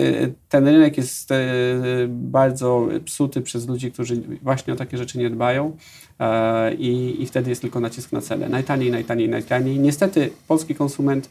ten 0.48 0.68
rynek 0.68 0.96
jest 0.96 1.30
bardzo 2.08 2.88
psuty 3.04 3.40
przez 3.40 3.68
ludzi, 3.68 3.92
którzy 3.92 4.22
właśnie 4.42 4.72
o 4.72 4.76
takie 4.76 4.98
rzeczy 4.98 5.18
nie 5.18 5.30
dbają 5.30 5.76
i, 6.78 7.16
i 7.18 7.26
wtedy 7.26 7.50
jest 7.50 7.62
tylko 7.62 7.80
nacisk 7.80 8.12
na 8.12 8.20
cenę. 8.20 8.48
Najtaniej, 8.48 8.90
najtaniej, 8.90 9.28
najtaniej. 9.28 9.78
Niestety 9.78 10.30
polski 10.48 10.74
konsument 10.74 11.28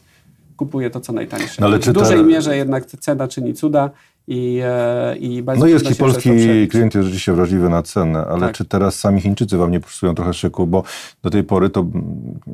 kupuje 0.56 0.90
to, 0.90 1.00
co 1.00 1.12
najtańsze. 1.12 1.56
No, 1.60 1.66
ale 1.66 1.78
w 1.78 1.92
dużej 1.92 2.18
ta... 2.18 2.22
mierze 2.22 2.56
jednak 2.56 2.86
cena 2.86 3.28
czyni 3.28 3.54
cuda 3.54 3.90
i, 4.28 4.60
e, 4.64 5.16
i 5.16 5.44
No 5.58 5.66
jest 5.66 5.90
i 5.90 5.94
polski 5.94 6.30
klient 6.68 6.94
jest 6.94 7.04
rzeczywiście 7.04 7.32
wrażliwy 7.32 7.68
na 7.68 7.82
cenę, 7.82 8.24
ale 8.26 8.40
tak. 8.40 8.56
czy 8.56 8.64
teraz 8.64 8.98
sami 8.98 9.20
Chińczycy 9.20 9.56
wam 9.56 9.70
nie 9.70 9.80
psują 9.80 10.14
trochę 10.14 10.34
szyku, 10.34 10.66
bo 10.66 10.82
do 11.22 11.30
tej 11.30 11.44
pory 11.44 11.70
to 11.70 11.86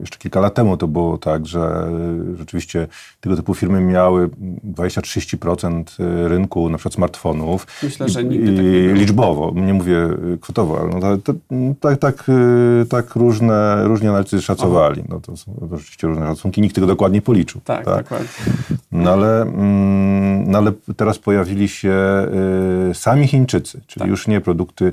jeszcze 0.00 0.18
kilka 0.18 0.40
lat 0.40 0.54
temu 0.54 0.76
to 0.76 0.88
było 0.88 1.18
tak, 1.18 1.46
że 1.46 1.90
rzeczywiście 2.38 2.86
tego 3.20 3.36
typu 3.36 3.54
firmy 3.54 3.80
miały 3.80 4.30
20-30% 4.74 5.84
rynku 6.28 6.70
na 6.70 6.78
przykład 6.78 6.94
smartfonów. 6.94 7.66
Myślę, 7.82 8.08
że 8.08 8.24
nigdy 8.24 8.52
i, 8.52 8.56
tak 8.56 8.64
nie 8.64 8.94
liczbowo, 8.94 9.52
nie 9.54 9.74
mówię 9.74 10.08
kwotowo, 10.40 10.80
ale 10.80 10.88
no 10.88 11.00
to, 11.00 11.32
to, 11.32 11.34
tak, 11.80 11.98
tak, 11.98 12.24
tak 12.88 13.14
różne, 13.14 13.84
różnie 13.84 14.08
analitycy 14.08 14.42
szacowali. 14.42 15.02
No 15.08 15.20
to 15.20 15.36
są 15.36 15.68
rzeczywiście 15.72 16.06
różne 16.06 16.26
szacunki, 16.26 16.60
nikt 16.60 16.74
tego 16.74 16.86
dokładnie 16.86 17.22
policzył. 17.22 17.60
Tak, 17.64 17.84
tak? 17.84 18.02
dokładnie. 18.02 18.28
No 18.92 19.10
ale, 19.12 19.42
mm, 19.42 20.50
no 20.50 20.58
ale 20.58 20.72
teraz 20.96 21.18
pojawili 21.18 21.57
pojawili 21.58 21.68
się 21.68 21.94
y, 22.90 22.94
sami 22.94 23.26
Chińczycy, 23.26 23.80
czyli 23.86 24.00
tak. 24.00 24.08
już 24.08 24.28
nie 24.28 24.40
produkty 24.40 24.92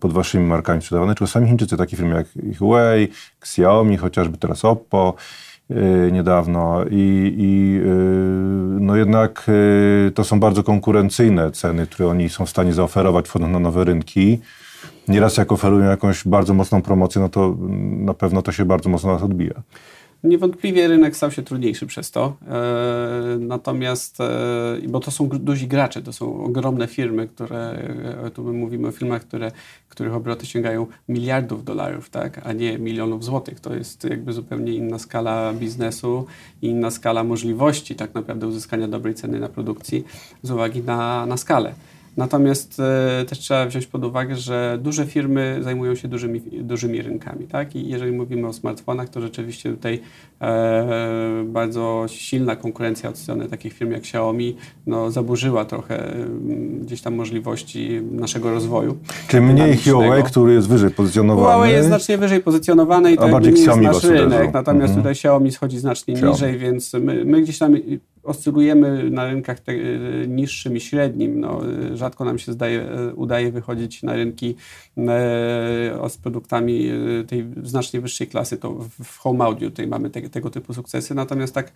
pod 0.00 0.12
waszymi 0.12 0.46
markami 0.46 0.82
sprzedawane, 0.82 1.14
tylko 1.14 1.26
sami 1.26 1.48
Chińczycy, 1.48 1.76
takie 1.76 1.96
firmy 1.96 2.14
jak 2.14 2.56
Huawei, 2.58 3.08
Xiaomi, 3.40 3.96
chociażby 3.96 4.38
teraz 4.38 4.64
Oppo 4.64 5.14
y, 5.70 6.10
niedawno 6.12 6.84
i, 6.90 7.34
i 7.38 7.80
y, 7.80 8.80
no 8.80 8.96
jednak 8.96 9.50
to 10.14 10.24
są 10.24 10.40
bardzo 10.40 10.62
konkurencyjne 10.62 11.50
ceny, 11.50 11.86
które 11.86 12.08
oni 12.08 12.28
są 12.28 12.46
w 12.46 12.50
stanie 12.50 12.72
zaoferować 12.72 13.28
wchodząc 13.28 13.52
na 13.52 13.58
nowe 13.58 13.84
rynki. 13.84 14.40
Nieraz 15.08 15.36
jak 15.36 15.52
oferują 15.52 15.90
jakąś 15.90 16.24
bardzo 16.24 16.54
mocną 16.54 16.82
promocję, 16.82 17.20
no 17.20 17.28
to 17.28 17.56
na 17.80 18.14
pewno 18.14 18.42
to 18.42 18.52
się 18.52 18.64
bardzo 18.64 18.88
mocno 18.90 19.12
nas 19.12 19.22
odbija. 19.22 19.62
Niewątpliwie 20.24 20.88
rynek 20.88 21.16
stał 21.16 21.30
się 21.30 21.42
trudniejszy 21.42 21.86
przez 21.86 22.10
to. 22.10 22.36
E, 22.48 23.38
natomiast, 23.38 24.20
e, 24.20 24.78
bo 24.88 25.00
to 25.00 25.10
są 25.10 25.28
duzi 25.28 25.68
gracze, 25.68 26.02
to 26.02 26.12
są 26.12 26.44
ogromne 26.44 26.86
firmy, 26.86 27.28
które, 27.28 27.70
e, 28.24 28.30
tu 28.30 28.44
my 28.44 28.52
mówimy 28.52 28.88
o 28.88 28.92
firmach, 28.92 29.22
które, 29.22 29.52
których 29.88 30.14
obroty 30.14 30.46
sięgają 30.46 30.86
miliardów 31.08 31.64
dolarów, 31.64 32.10
tak, 32.10 32.40
a 32.44 32.52
nie 32.52 32.78
milionów 32.78 33.24
złotych. 33.24 33.60
To 33.60 33.74
jest 33.74 34.04
jakby 34.04 34.32
zupełnie 34.32 34.72
inna 34.72 34.98
skala 34.98 35.52
biznesu 35.52 36.26
i 36.62 36.66
inna 36.66 36.90
skala 36.90 37.24
możliwości 37.24 37.94
tak 37.94 38.14
naprawdę 38.14 38.46
uzyskania 38.46 38.88
dobrej 38.88 39.14
ceny 39.14 39.40
na 39.40 39.48
produkcji 39.48 40.04
z 40.42 40.50
uwagi 40.50 40.82
na, 40.82 41.26
na 41.26 41.36
skalę. 41.36 41.74
Natomiast 42.16 42.80
e, 42.80 43.24
też 43.24 43.38
trzeba 43.38 43.66
wziąć 43.66 43.86
pod 43.86 44.04
uwagę, 44.04 44.36
że 44.36 44.78
duże 44.82 45.06
firmy 45.06 45.58
zajmują 45.60 45.94
się 45.94 46.08
dużymi, 46.08 46.40
dużymi 46.40 47.02
rynkami. 47.02 47.46
Tak? 47.46 47.76
I 47.76 47.88
jeżeli 47.88 48.12
mówimy 48.12 48.48
o 48.48 48.52
smartfonach, 48.52 49.08
to 49.08 49.20
rzeczywiście 49.20 49.70
tutaj 49.70 50.00
e, 50.40 51.44
bardzo 51.46 52.04
silna 52.08 52.56
konkurencja 52.56 53.10
od 53.10 53.18
strony 53.18 53.48
takich 53.48 53.72
firm 53.72 53.90
jak 53.90 54.00
Xiaomi 54.00 54.56
no, 54.86 55.10
zaburzyła 55.10 55.64
trochę 55.64 56.14
e, 56.14 56.26
gdzieś 56.80 57.02
tam 57.02 57.14
możliwości 57.14 58.00
naszego 58.10 58.50
rozwoju. 58.50 58.96
Czy 59.28 59.40
mniej 59.40 59.76
Huawei, 59.76 60.22
który 60.22 60.52
jest 60.54 60.68
wyżej 60.68 60.90
pozycjonowany? 60.90 61.46
Huawei 61.46 61.72
jest 61.72 61.88
znacznie 61.88 62.18
wyżej 62.18 62.40
pozycjonowany 62.40 63.12
i 63.12 63.16
to 63.16 63.40
nie 63.40 63.50
jest 63.50 63.80
nasz 63.80 64.04
rynek. 64.04 64.52
Natomiast 64.52 64.90
mhm. 64.90 64.96
tutaj 64.96 65.12
Xiaomi 65.12 65.52
schodzi 65.52 65.78
znacznie 65.78 66.14
Xiaomi. 66.14 66.32
niżej, 66.32 66.58
więc 66.58 66.92
my, 66.92 67.24
my 67.24 67.42
gdzieś 67.42 67.58
tam 67.58 67.76
oscylujemy 68.22 69.10
na 69.10 69.26
rynkach 69.26 69.60
te, 69.60 69.72
e, 69.72 69.76
niższym 70.28 70.76
i 70.76 70.80
średnim. 70.80 71.40
No, 71.40 71.60
e, 71.92 71.96
rzadko 71.96 72.24
nam 72.24 72.38
się 72.38 72.52
zdaje, 72.52 72.82
e, 72.82 73.14
udaje 73.14 73.52
wychodzić 73.52 74.02
na 74.02 74.16
rynki 74.16 74.56
e, 74.98 76.08
z 76.08 76.16
produktami 76.16 76.90
tej 77.26 77.46
znacznie 77.62 78.00
wyższej 78.00 78.26
klasy. 78.26 78.56
To 78.56 78.74
w 79.04 79.18
home 79.18 79.44
audio 79.44 79.70
tutaj 79.70 79.86
mamy 79.86 80.10
te, 80.10 80.22
tego 80.22 80.50
typu 80.50 80.74
sukcesy. 80.74 81.14
Natomiast 81.14 81.54
tak, 81.54 81.72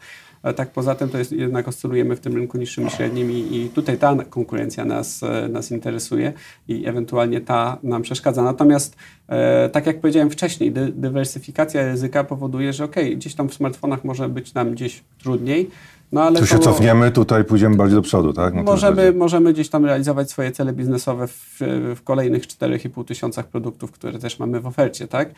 tak 0.56 0.70
poza 0.70 0.94
tym 0.94 1.08
to 1.08 1.18
jest, 1.18 1.32
jednak 1.32 1.68
oscylujemy 1.68 2.16
w 2.16 2.20
tym 2.20 2.34
rynku 2.34 2.58
niższym 2.58 2.86
i 2.86 2.90
średnim 2.90 3.30
i, 3.30 3.56
i 3.56 3.68
tutaj 3.68 3.98
ta 3.98 4.16
konkurencja 4.30 4.84
nas, 4.84 5.20
nas 5.48 5.70
interesuje 5.70 6.32
i 6.68 6.86
ewentualnie 6.86 7.40
ta 7.40 7.78
nam 7.82 8.02
przeszkadza. 8.02 8.42
Natomiast 8.42 8.96
e, 9.28 9.68
tak 9.68 9.86
jak 9.86 10.00
powiedziałem 10.00 10.30
wcześniej, 10.30 10.72
dy, 10.72 10.92
dywersyfikacja 10.92 11.86
ryzyka 11.86 12.24
powoduje, 12.24 12.72
że 12.72 12.84
ok, 12.84 12.96
gdzieś 13.16 13.34
tam 13.34 13.48
w 13.48 13.54
smartfonach 13.54 14.04
może 14.04 14.28
być 14.28 14.54
nam 14.54 14.70
gdzieś 14.72 15.02
trudniej, 15.18 15.70
no, 16.12 16.22
ale 16.22 16.40
to 16.40 16.46
się 16.46 16.58
to, 16.58 16.62
cofniemy, 16.62 17.10
tutaj 17.10 17.44
pójdziemy 17.44 17.76
bardziej 17.76 17.96
do 17.96 18.02
przodu, 18.02 18.32
tak? 18.32 18.54
No 18.54 18.62
możemy, 18.62 19.12
możemy 19.12 19.52
gdzieś 19.52 19.68
tam 19.68 19.84
realizować 19.84 20.30
swoje 20.30 20.52
cele 20.52 20.72
biznesowe 20.72 21.26
w, 21.28 21.58
w 21.96 22.02
kolejnych 22.04 22.46
4,5 22.46 23.04
tysiącach 23.04 23.48
produktów, 23.48 23.92
które 23.92 24.18
też 24.18 24.38
mamy 24.38 24.60
w 24.60 24.66
ofercie, 24.66 25.08
tak? 25.08 25.34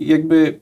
jakby 0.00 0.60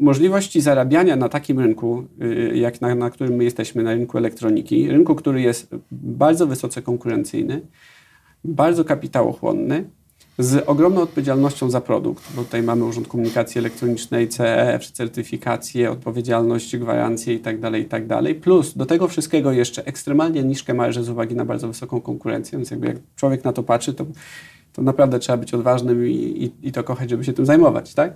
możliwości 0.00 0.60
zarabiania 0.60 1.16
na 1.16 1.28
takim 1.28 1.58
rynku, 1.58 2.04
y, 2.22 2.52
jak 2.56 2.80
na, 2.80 2.94
na 2.94 3.10
którym 3.10 3.34
my 3.34 3.44
jesteśmy, 3.44 3.82
na 3.82 3.94
rynku 3.94 4.18
elektroniki, 4.18 4.88
rynku, 4.88 5.14
który 5.14 5.40
jest 5.40 5.74
bardzo 5.92 6.46
wysoce 6.46 6.82
konkurencyjny, 6.82 7.60
bardzo 8.44 8.84
kapitałochłonny, 8.84 9.84
z 10.38 10.68
ogromną 10.68 11.00
odpowiedzialnością 11.02 11.70
za 11.70 11.80
produkt, 11.80 12.24
bo 12.36 12.44
tutaj 12.44 12.62
mamy 12.62 12.84
Urząd 12.84 13.08
Komunikacji 13.08 13.58
Elektronicznej, 13.58 14.28
CEF, 14.28 14.90
certyfikację, 14.90 15.90
odpowiedzialność, 15.90 16.76
gwarancję 16.76 17.34
itd., 17.34 17.60
tak 17.60 17.74
itd. 17.74 18.22
Tak 18.22 18.40
Plus 18.40 18.74
do 18.74 18.86
tego 18.86 19.08
wszystkiego 19.08 19.52
jeszcze 19.52 19.84
ekstremalnie 19.84 20.42
niskie 20.42 20.74
marże 20.74 21.04
z 21.04 21.08
uwagi 21.08 21.34
na 21.34 21.44
bardzo 21.44 21.68
wysoką 21.68 22.00
konkurencję, 22.00 22.58
więc 22.58 22.70
jakby 22.70 22.86
jak 22.86 22.96
człowiek 23.16 23.44
na 23.44 23.52
to 23.52 23.62
patrzy, 23.62 23.94
to, 23.94 24.06
to 24.74 24.82
naprawdę 24.82 25.18
trzeba 25.18 25.38
być 25.38 25.54
odważnym 25.54 26.06
i, 26.06 26.10
i, 26.12 26.68
i 26.68 26.72
to 26.72 26.84
kochać, 26.84 27.10
żeby 27.10 27.24
się 27.24 27.32
tym 27.32 27.46
zajmować, 27.46 27.94
tak? 27.94 28.14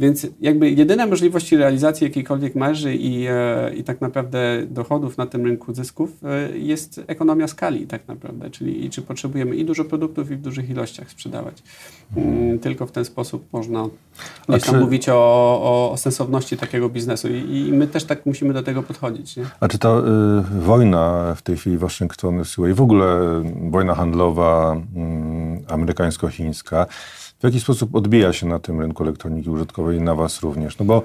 Więc 0.00 0.26
jakby 0.40 0.70
jedyna 0.70 1.06
możliwość 1.06 1.52
realizacji 1.52 2.04
jakiejkolwiek 2.04 2.54
marży 2.54 2.94
i, 2.94 3.26
e, 3.26 3.74
i 3.74 3.84
tak 3.84 4.00
naprawdę 4.00 4.66
dochodów 4.66 5.18
na 5.18 5.26
tym 5.26 5.46
rynku 5.46 5.74
zysków 5.74 6.10
e, 6.24 6.58
jest 6.58 7.00
ekonomia 7.06 7.48
skali 7.48 7.86
tak 7.86 8.08
naprawdę, 8.08 8.50
czyli 8.50 8.90
czy 8.90 9.02
potrzebujemy 9.02 9.56
i 9.56 9.64
dużo 9.64 9.84
produktów 9.84 10.30
i 10.30 10.36
w 10.36 10.40
dużych 10.40 10.70
ilościach 10.70 11.10
sprzedawać. 11.10 11.62
Mm, 12.16 12.58
tylko 12.58 12.86
w 12.86 12.92
ten 12.92 13.04
sposób 13.04 13.44
można 13.52 13.88
gdzieś 14.48 14.62
tam 14.62 14.74
czy... 14.74 14.80
mówić 14.80 15.08
o, 15.08 15.14
o, 15.14 15.90
o, 15.92 15.96
sensowności 15.96 16.56
takiego 16.56 16.88
biznesu 16.88 17.28
I, 17.28 17.68
i, 17.68 17.72
my 17.72 17.86
też 17.86 18.04
tak 18.04 18.26
musimy 18.26 18.54
do 18.54 18.62
tego 18.62 18.82
podchodzić. 18.82 19.36
Nie? 19.36 19.44
A 19.60 19.68
czy 19.68 19.78
ta 19.78 19.88
y, 19.88 20.02
wojna 20.60 21.34
w 21.36 21.42
tej 21.42 21.56
chwili 21.56 21.78
Waszyngtonu 21.78 22.42
i 22.70 22.72
w 22.72 22.80
ogóle 22.80 23.20
wojna 23.70 23.94
handlowa 23.94 24.76
y, 25.68 25.72
amerykańsko-chińska 26.00 26.86
w 27.40 27.44
jaki 27.44 27.60
sposób 27.60 27.94
odbija 27.94 28.32
się 28.32 28.46
na 28.46 28.58
tym 28.58 28.80
rynku 28.80 29.02
elektroniki 29.02 29.50
użytkowej 29.50 29.98
i 29.98 30.00
na 30.00 30.14
Was 30.14 30.40
również? 30.40 30.78
No 30.78 30.84
bo 30.84 31.02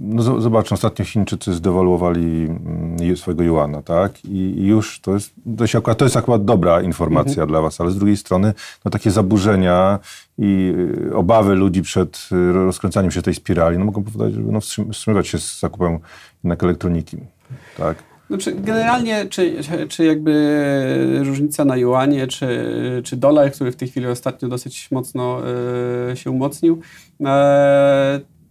no 0.00 0.40
zobacz, 0.40 0.72
ostatnio 0.72 1.04
Chińczycy 1.04 1.54
zdewoluowali 1.54 2.46
mm, 2.46 3.16
swojego 3.16 3.42
juana, 3.42 3.82
tak? 3.82 4.24
I 4.24 4.66
już 4.66 5.00
to 5.00 5.14
jest, 5.14 5.34
to 5.58 5.78
akurat, 5.78 5.98
to 5.98 6.04
jest 6.04 6.16
akurat 6.16 6.44
dobra 6.44 6.82
informacja 6.82 7.30
mhm. 7.32 7.48
dla 7.48 7.60
Was, 7.60 7.80
ale 7.80 7.90
z 7.90 7.96
drugiej 7.96 8.16
strony 8.16 8.54
no 8.84 8.90
takie 8.90 9.10
zaburzenia 9.10 9.98
i 10.38 10.74
y, 11.08 11.16
obawy 11.16 11.54
ludzi 11.54 11.82
przed 11.82 12.28
y, 12.32 12.52
rozkręcaniem 12.52 13.10
się 13.10 13.22
tej 13.22 13.34
spirali, 13.34 13.78
no 13.78 13.84
mogą 13.84 14.04
powodować, 14.04 14.34
żeby 14.34 14.52
no, 14.52 14.60
wstrzymywać 14.60 15.28
się 15.28 15.38
z 15.38 15.60
zakupem 15.60 15.98
jednak 16.44 16.64
elektroniki, 16.64 17.16
tak? 17.76 18.13
Znaczy, 18.28 18.52
generalnie, 18.52 19.26
czy, 19.26 19.58
czy 19.88 20.04
jakby 20.04 21.20
różnica 21.24 21.64
na 21.64 21.76
juanie, 21.76 22.26
czy, 22.26 22.48
czy 23.04 23.16
dolar, 23.16 23.52
który 23.52 23.72
w 23.72 23.76
tej 23.76 23.88
chwili 23.88 24.06
ostatnio 24.06 24.48
dosyć 24.48 24.90
mocno 24.90 25.42
y, 26.12 26.16
się 26.16 26.30
umocnił, 26.30 26.80
y, 27.20 27.24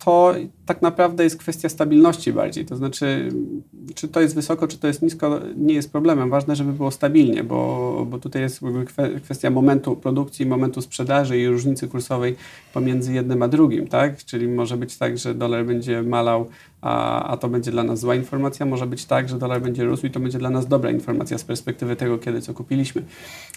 to 0.05 0.35
tak 0.65 0.81
naprawdę 0.81 1.23
jest 1.23 1.37
kwestia 1.37 1.69
stabilności 1.69 2.33
bardziej. 2.33 2.65
To 2.65 2.75
znaczy, 2.75 3.29
czy 3.95 4.07
to 4.07 4.21
jest 4.21 4.35
wysoko, 4.35 4.67
czy 4.67 4.77
to 4.77 4.87
jest 4.87 5.01
nisko, 5.01 5.39
nie 5.55 5.73
jest 5.73 5.91
problemem. 5.91 6.29
Ważne, 6.29 6.55
żeby 6.55 6.73
było 6.73 6.91
stabilnie, 6.91 7.43
bo, 7.43 8.05
bo 8.09 8.17
tutaj 8.17 8.41
jest 8.41 8.59
kwestia 9.23 9.49
momentu 9.49 9.95
produkcji, 9.95 10.45
momentu 10.45 10.81
sprzedaży 10.81 11.39
i 11.39 11.47
różnicy 11.47 11.87
kursowej 11.87 12.35
pomiędzy 12.73 13.13
jednym 13.13 13.41
a 13.43 13.47
drugim, 13.47 13.87
tak? 13.87 14.25
Czyli 14.25 14.47
może 14.47 14.77
być 14.77 14.97
tak, 14.97 15.17
że 15.17 15.35
dolar 15.35 15.65
będzie 15.65 16.03
malał, 16.03 16.47
a, 16.81 17.23
a 17.23 17.37
to 17.37 17.49
będzie 17.49 17.71
dla 17.71 17.83
nas 17.83 17.99
zła 17.99 18.15
informacja. 18.15 18.65
Może 18.65 18.87
być 18.87 19.05
tak, 19.05 19.29
że 19.29 19.37
dolar 19.37 19.61
będzie 19.61 19.83
rósł 19.83 20.05
i 20.05 20.11
to 20.11 20.19
będzie 20.19 20.37
dla 20.37 20.49
nas 20.49 20.67
dobra 20.67 20.91
informacja 20.91 21.37
z 21.37 21.43
perspektywy 21.43 21.95
tego, 21.95 22.17
kiedy 22.17 22.41
co 22.41 22.53
kupiliśmy 22.53 23.03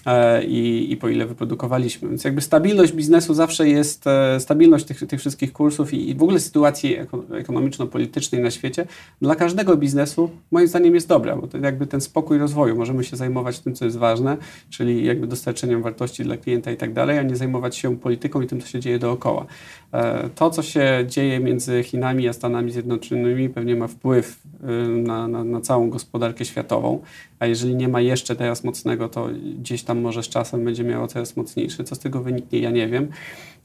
e, 0.05 0.43
i, 0.43 0.91
i 0.91 0.97
po 0.97 1.09
ile 1.09 1.25
wyprodukowaliśmy. 1.25 2.09
Więc 2.09 2.23
jakby 2.23 2.41
stabilność 2.41 2.93
biznesu 2.93 3.33
zawsze 3.33 3.69
jest, 3.69 4.07
e, 4.07 4.39
stabilność 4.39 4.85
tych, 4.85 5.07
tych 5.07 5.19
wszystkich 5.19 5.53
kursów 5.53 5.93
i, 5.93 6.09
i 6.09 6.15
w 6.15 6.23
ogóle 6.23 6.39
sytuacji 6.39 6.96
ekonomiczno-politycznej 7.31 8.41
na 8.41 8.51
świecie 8.51 8.85
dla 9.21 9.35
każdego 9.35 9.77
biznesu 9.77 10.29
moim 10.51 10.67
zdaniem 10.67 10.95
jest 10.95 11.07
dobra, 11.07 11.35
bo 11.35 11.47
to 11.47 11.57
jakby 11.57 11.87
ten 11.87 12.01
spokój 12.01 12.37
rozwoju, 12.37 12.75
możemy 12.75 13.03
się 13.03 13.17
zajmować 13.17 13.59
tym, 13.59 13.75
co 13.75 13.85
jest 13.85 13.97
ważne, 13.97 14.37
czyli 14.69 15.05
jakby 15.05 15.27
dostarczeniem 15.27 15.81
wartości 15.81 16.23
dla 16.23 16.37
klienta 16.37 16.71
i 16.71 16.77
tak 16.77 16.93
dalej, 16.93 17.17
a 17.17 17.23
nie 17.23 17.35
zajmować 17.35 17.75
się 17.75 17.97
polityką 17.97 18.41
i 18.41 18.47
tym, 18.47 18.61
co 18.61 18.67
się 18.67 18.79
dzieje 18.79 18.99
dookoła. 18.99 19.45
E, 19.93 20.29
to, 20.35 20.49
co 20.49 20.63
się 20.63 21.05
dzieje 21.07 21.39
między 21.39 21.83
Chinami 21.83 22.27
a 22.27 22.33
Stanami 22.33 22.71
Zjednoczonymi 22.71 23.49
pewnie 23.49 23.75
ma 23.75 23.87
wpływ 23.87 24.39
y, 24.63 24.87
na, 24.87 25.27
na, 25.27 25.43
na 25.43 25.61
całą 25.61 25.89
gospodarkę 25.89 26.45
światową, 26.45 27.01
a 27.39 27.45
jeżeli 27.45 27.75
nie 27.75 27.87
ma 27.87 28.01
jeszcze 28.01 28.35
teraz 28.35 28.63
mocnego, 28.63 29.09
to 29.09 29.29
gdzieś 29.59 29.83
tam 29.83 30.01
może 30.01 30.23
z 30.23 30.29
czasem 30.29 30.65
będzie 30.65 30.83
miało 30.83 31.07
coraz 31.07 31.37
mocniejszy. 31.37 31.83
Co 31.83 31.95
z 31.95 31.99
tego 31.99 32.21
wyniknie, 32.21 32.59
ja 32.59 32.71
nie 32.71 32.87
wiem. 32.87 33.07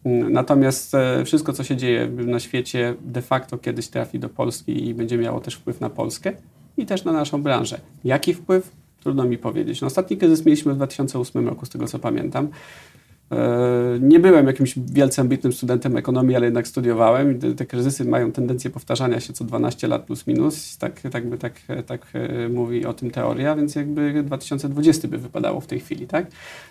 Natomiast 0.05 0.95
e, 0.95 1.25
wszystko, 1.25 1.53
co 1.53 1.65
się 1.65 1.77
dzieje 1.77 2.09
na 2.09 2.41
świecie, 2.41 2.95
de 3.01 3.23
facto 3.23 3.59
kiedyś 3.59 3.89
trafi 3.89 4.19
do 4.19 4.29
Polski 4.29 4.89
i 4.89 4.95
będzie 4.95 5.19
miało 5.19 5.41
też 5.41 5.55
wpływ 5.55 5.81
na 5.81 5.91
Polskę 5.91 6.33
i 6.77 6.87
też 6.87 7.05
na 7.05 7.13
naszą 7.13 7.43
branżę. 7.43 7.81
Jaki 8.05 8.35
wpływ? 8.35 8.71
Trudno 9.01 9.25
mi 9.25 9.39
powiedzieć. 9.39 9.81
No, 9.81 9.87
ostatni 9.87 10.17
kryzys 10.17 10.47
mieliśmy 10.47 10.73
w 10.73 10.77
2008 10.77 11.49
roku, 11.49 11.67
z 11.67 11.71
tego 11.71 11.87
co 11.87 11.99
pamiętam. 11.99 12.49
E, 13.33 13.99
nie 14.01 14.21
byłem 14.21 14.47
jakimś 14.47 14.75
wielce 14.93 15.23
ambitnym 15.23 15.53
studentem 15.53 15.97
ekonomii, 15.97 16.37
ale 16.37 16.45
jednak 16.45 16.69
studiowałem 16.69 17.39
i 17.39 17.55
te, 17.55 17.67
kryzysy 17.67 18.05
mają 18.05 18.33
tendencję 18.33 18.71
powtarzania 18.71 19.21
się 19.21 19.33
co 19.33 19.45
12 19.45 19.89
lat 19.89 20.03
plus 20.03 20.27
minus. 20.27 20.79
Tak, 20.79 21.01
tak, 21.01 21.29
by, 21.29 21.39
tak, 21.39 21.53
tak 21.87 22.01
e, 22.15 22.49
mówi 22.49 22.87
o 22.87 22.93
tym 22.93 23.11
teoria, 23.11 23.57
więc 23.57 23.75
jakby 23.75 24.23
2020 24.23 25.09
by 25.09 25.19
wypadało 25.19 25.61
w 25.61 25.67
tej 25.67 25.81
chwili, 25.81 26.07
tak? 26.07 26.27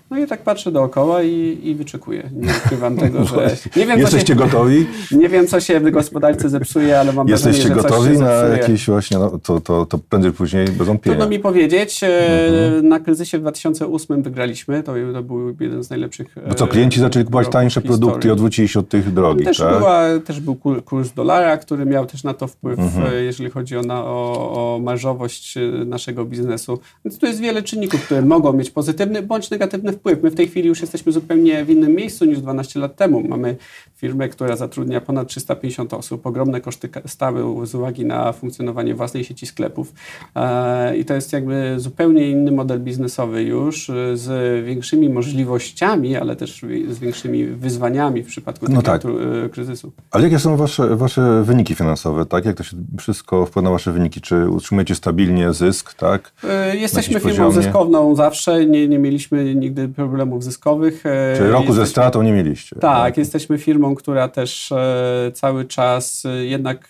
No 0.09 0.19
i 0.19 0.27
tak 0.27 0.41
patrzę 0.43 0.71
dookoła 0.71 1.23
i, 1.23 1.59
i 1.63 1.75
wyczekuję. 1.75 2.29
Nie 2.33 2.53
ukrywam 2.65 2.97
tego, 2.97 3.25
że... 3.25 3.55
Nie 3.75 3.85
wiem, 3.85 3.99
Jesteście 3.99 4.27
się, 4.27 4.35
gotowi? 4.35 4.87
Nie 5.11 5.29
wiem, 5.29 5.47
co 5.47 5.59
się 5.59 5.79
w 5.79 5.91
gospodarce 5.91 6.49
zepsuje, 6.49 6.99
ale 6.99 7.13
mam 7.13 7.27
Jesteście 7.27 7.63
wrażenie, 7.63 7.81
że 7.81 7.89
gotowi 7.89 8.07
coś 8.07 8.17
się 8.17 8.23
na 8.23 8.57
jakieś 8.57 8.85
właśnie, 8.85 9.17
no, 9.17 9.39
to, 9.43 9.61
to, 9.61 9.85
to 9.85 9.97
prędzej 9.97 10.31
później 10.31 10.67
bez 10.67 10.87
wątpienia. 10.87 11.15
Trudno 11.17 11.29
mi 11.29 11.39
powiedzieć. 11.39 12.03
E, 12.03 12.47
mhm. 12.47 12.87
Na 12.87 12.99
kryzysie 12.99 13.37
w 13.37 13.41
2008 13.41 14.23
wygraliśmy. 14.23 14.83
To, 14.83 14.93
to 15.13 15.23
był 15.23 15.55
jeden 15.59 15.83
z 15.83 15.89
najlepszych 15.89 16.35
bo 16.51 16.57
co, 16.57 16.67
klienci 16.67 16.99
zaczęli 16.99 17.25
kupować 17.25 17.47
tańsze 17.49 17.81
produkty 17.81 18.27
i 18.27 18.31
odwrócili 18.31 18.67
się 18.67 18.79
od 18.79 18.89
tych 18.89 19.13
drogich, 19.13 19.45
też, 19.45 19.57
tak? 19.57 19.77
była, 19.77 20.19
też 20.25 20.39
był 20.39 20.55
kurs 20.85 21.13
dolara, 21.13 21.57
który 21.57 21.85
miał 21.85 22.05
też 22.05 22.23
na 22.23 22.33
to 22.33 22.47
wpływ, 22.47 22.79
mhm. 22.79 23.13
E, 23.13 23.23
jeżeli 23.23 23.49
chodzi 23.49 23.77
o, 23.77 23.81
na, 23.81 24.05
o, 24.05 24.75
o 24.75 24.79
marżowość 24.79 25.57
e, 25.57 25.61
naszego 25.85 26.25
biznesu. 26.25 26.79
Więc 27.05 27.17
tu 27.17 27.25
jest 27.25 27.39
wiele 27.39 27.63
czynników, 27.63 28.05
które 28.05 28.21
mogą 28.21 28.53
mieć 28.53 28.69
pozytywny 28.69 29.21
bądź 29.21 29.49
negatywny 29.49 29.91
wpływ. 29.91 30.23
My 30.23 30.29
w 30.29 30.35
tej 30.35 30.47
chwili 30.47 30.67
już 30.67 30.81
jesteśmy 30.81 31.11
zupełnie 31.11 31.65
w 31.65 31.69
innym 31.69 31.95
miejscu 31.95 32.25
niż 32.25 32.41
12 32.41 32.79
lat 32.79 32.95
temu. 32.95 33.27
Mamy 33.27 33.55
firmę, 33.95 34.29
która 34.29 34.55
zatrudnia 34.55 35.01
ponad 35.01 35.27
350 35.27 35.93
osób, 35.93 36.25
ogromne 36.25 36.61
koszty 36.61 36.89
stałe 37.05 37.65
z 37.65 37.75
uwagi 37.75 38.05
na 38.05 38.33
funkcjonowanie 38.33 38.95
własnej 38.95 39.23
sieci 39.23 39.45
sklepów. 39.45 39.93
E, 40.35 40.97
I 40.97 41.05
to 41.05 41.13
jest 41.13 41.33
jakby 41.33 41.73
zupełnie 41.77 42.29
inny 42.29 42.51
model 42.51 42.79
biznesowy 42.79 43.43
już, 43.43 43.91
z 44.13 44.65
większymi 44.65 45.09
możliwościami, 45.09 46.15
ale 46.15 46.35
też 46.41 46.61
z 46.89 46.99
większymi 46.99 47.45
wyzwaniami 47.45 48.23
w 48.23 48.27
przypadku 48.27 48.65
no 48.69 48.81
tak. 48.81 49.01
E, 49.45 49.49
kryzysu. 49.49 49.91
Ale 50.11 50.23
jakie 50.23 50.39
są 50.39 50.57
wasze, 50.57 50.95
wasze 50.95 51.43
wyniki 51.43 51.75
finansowe? 51.75 52.25
Tak? 52.25 52.45
Jak 52.45 52.57
to 52.57 52.63
się 52.63 52.77
wszystko 52.99 53.45
wpływa 53.45 53.69
na 53.69 53.71
wasze 53.71 53.91
wyniki? 53.91 54.21
Czy 54.21 54.49
utrzymujecie 54.49 54.95
stabilnie 54.95 55.53
zysk? 55.53 55.93
Tak? 55.93 56.33
E, 56.43 56.77
jesteśmy 56.77 57.19
firmą 57.19 57.45
poziomie? 57.45 57.63
zyskowną 57.63 58.15
zawsze. 58.15 58.65
Nie, 58.65 58.87
nie 58.87 58.99
mieliśmy 58.99 59.55
nigdy 59.55 59.87
problemów 59.87 60.43
zyskowych. 60.43 61.05
E, 61.05 61.33
Czyli 61.37 61.49
roku 61.49 61.63
jesteśmy... 61.63 61.85
ze 61.85 61.91
stratą 61.91 62.23
nie 62.23 62.33
mieliście? 62.33 62.75
Tak, 62.75 62.81
tak, 62.81 63.17
jesteśmy 63.17 63.57
firmą, 63.57 63.95
która 63.95 64.27
też 64.27 64.73
cały 65.33 65.65
czas 65.65 66.23
jednak 66.41 66.89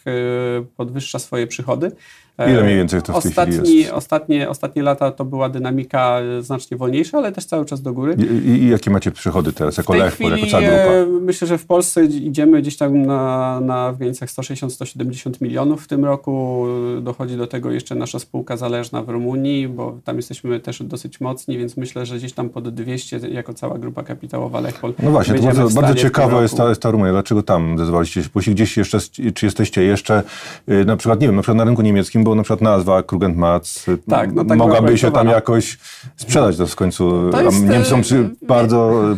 podwyższa 0.77 1.19
swoje 1.19 1.47
przychody. 1.47 1.91
Ile 2.37 2.63
mniej 2.63 2.75
więcej 2.75 3.01
to 3.01 3.13
w 3.13 3.23
tej 3.23 3.31
Ostatni, 3.31 3.57
chwili 3.57 3.79
jest? 3.79 3.91
Ostatnie, 3.91 4.49
ostatnie 4.49 4.83
lata 4.83 5.11
to 5.11 5.25
była 5.25 5.49
dynamika 5.49 6.19
znacznie 6.39 6.77
wolniejsza, 6.77 7.17
ale 7.17 7.31
też 7.31 7.45
cały 7.45 7.65
czas 7.65 7.81
do 7.81 7.93
góry. 7.93 8.15
I, 8.45 8.49
i 8.49 8.69
jakie 8.69 8.91
macie 8.91 9.11
przychody 9.11 9.53
teraz 9.53 9.77
jako 9.77 9.95
Lechpol, 9.95 10.31
jako 10.31 10.51
cała 10.51 10.63
grupa? 10.63 10.75
E, 10.75 11.05
myślę, 11.05 11.47
że 11.47 11.57
w 11.57 11.65
Polsce 11.65 12.05
idziemy 12.05 12.61
gdzieś 12.61 12.77
tam 12.77 13.05
na, 13.05 13.59
na 13.61 13.91
w 13.91 13.97
granicach 13.97 14.29
160-170 14.29 15.41
milionów 15.41 15.83
w 15.83 15.87
tym 15.87 16.05
roku. 16.05 16.65
Dochodzi 17.01 17.37
do 17.37 17.47
tego 17.47 17.71
jeszcze 17.71 17.95
nasza 17.95 18.19
spółka 18.19 18.57
zależna 18.57 19.03
w 19.03 19.09
Rumunii, 19.09 19.67
bo 19.67 19.97
tam 20.03 20.15
jesteśmy 20.15 20.59
też 20.59 20.83
dosyć 20.83 21.21
mocni, 21.21 21.57
więc 21.57 21.77
myślę, 21.77 22.05
że 22.05 22.17
gdzieś 22.17 22.33
tam 22.33 22.49
pod 22.49 22.69
200 22.69 23.17
jako 23.17 23.53
cała 23.53 23.77
grupa 23.77 24.03
kapitałowa 24.03 24.61
Lechpol. 24.61 24.93
No 25.03 25.11
właśnie, 25.11 25.35
to 25.35 25.43
bardzo, 25.43 25.69
bardzo 25.69 25.95
ciekawa 25.95 26.41
jest 26.41 26.57
ta, 26.57 26.69
jest 26.69 26.81
ta 26.81 26.91
Rumunia. 26.91 27.11
Dlaczego 27.11 27.43
tam 27.43 27.75
zdecydowaliście 27.75 28.23
się? 28.23 28.51
Gdzieś 28.51 28.77
jeszcze, 28.77 28.99
czy 29.33 29.45
jesteście 29.45 29.83
jeszcze, 29.83 30.23
y, 30.69 30.85
na 30.85 30.97
przykład, 30.97 31.21
nie 31.21 31.27
wiem, 31.27 31.35
na 31.35 31.41
przykład 31.41 31.57
na 31.57 31.63
rynku 31.63 31.81
niemieckim, 31.81 32.23
bo 32.23 32.30
bo 32.31 32.35
na 32.35 32.43
przykład 32.43 32.61
nazwa 32.61 33.03
Krugent 33.03 33.37
Mats 33.37 33.85
tak, 34.09 34.33
no 34.33 34.45
tak 34.45 34.57
mogłaby 34.57 34.97
się 34.97 35.11
tam 35.11 35.27
jakoś 35.27 35.77
sprzedać 36.15 36.57
to 36.57 36.67
w 36.67 36.75
końcu. 36.75 37.29
To 37.31 37.41
jest, 37.41 37.63
Niemcy 37.63 37.89
są 37.89 38.01
przy, 38.01 38.29
bardzo 38.41 39.11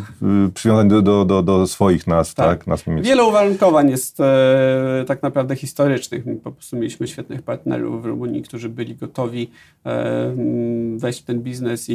y, 0.47 0.51
przywiązani 0.53 0.89
do, 0.89 1.01
do, 1.01 1.25
do, 1.25 1.43
do, 1.43 1.67
swoich 1.67 2.07
nazw, 2.07 2.35
tak, 2.35 2.47
tak 2.47 2.67
nazw. 2.67 2.85
Wiele 3.01 3.23
uwarunkowań 3.23 3.89
jest 3.89 4.19
e, 4.19 5.03
tak 5.07 5.23
naprawdę 5.23 5.55
historycznych. 5.55 6.25
My 6.25 6.35
po 6.35 6.51
prostu 6.51 6.75
mieliśmy 6.75 7.07
świetnych 7.07 7.41
partnerów 7.41 8.01
w 8.01 8.05
Rumunii, 8.05 8.41
którzy 8.41 8.69
byli 8.69 8.95
gotowi 8.95 9.51
e, 9.85 10.35
wejść 10.97 11.21
w 11.21 11.25
ten 11.25 11.41
biznes 11.41 11.89
i, 11.89 11.93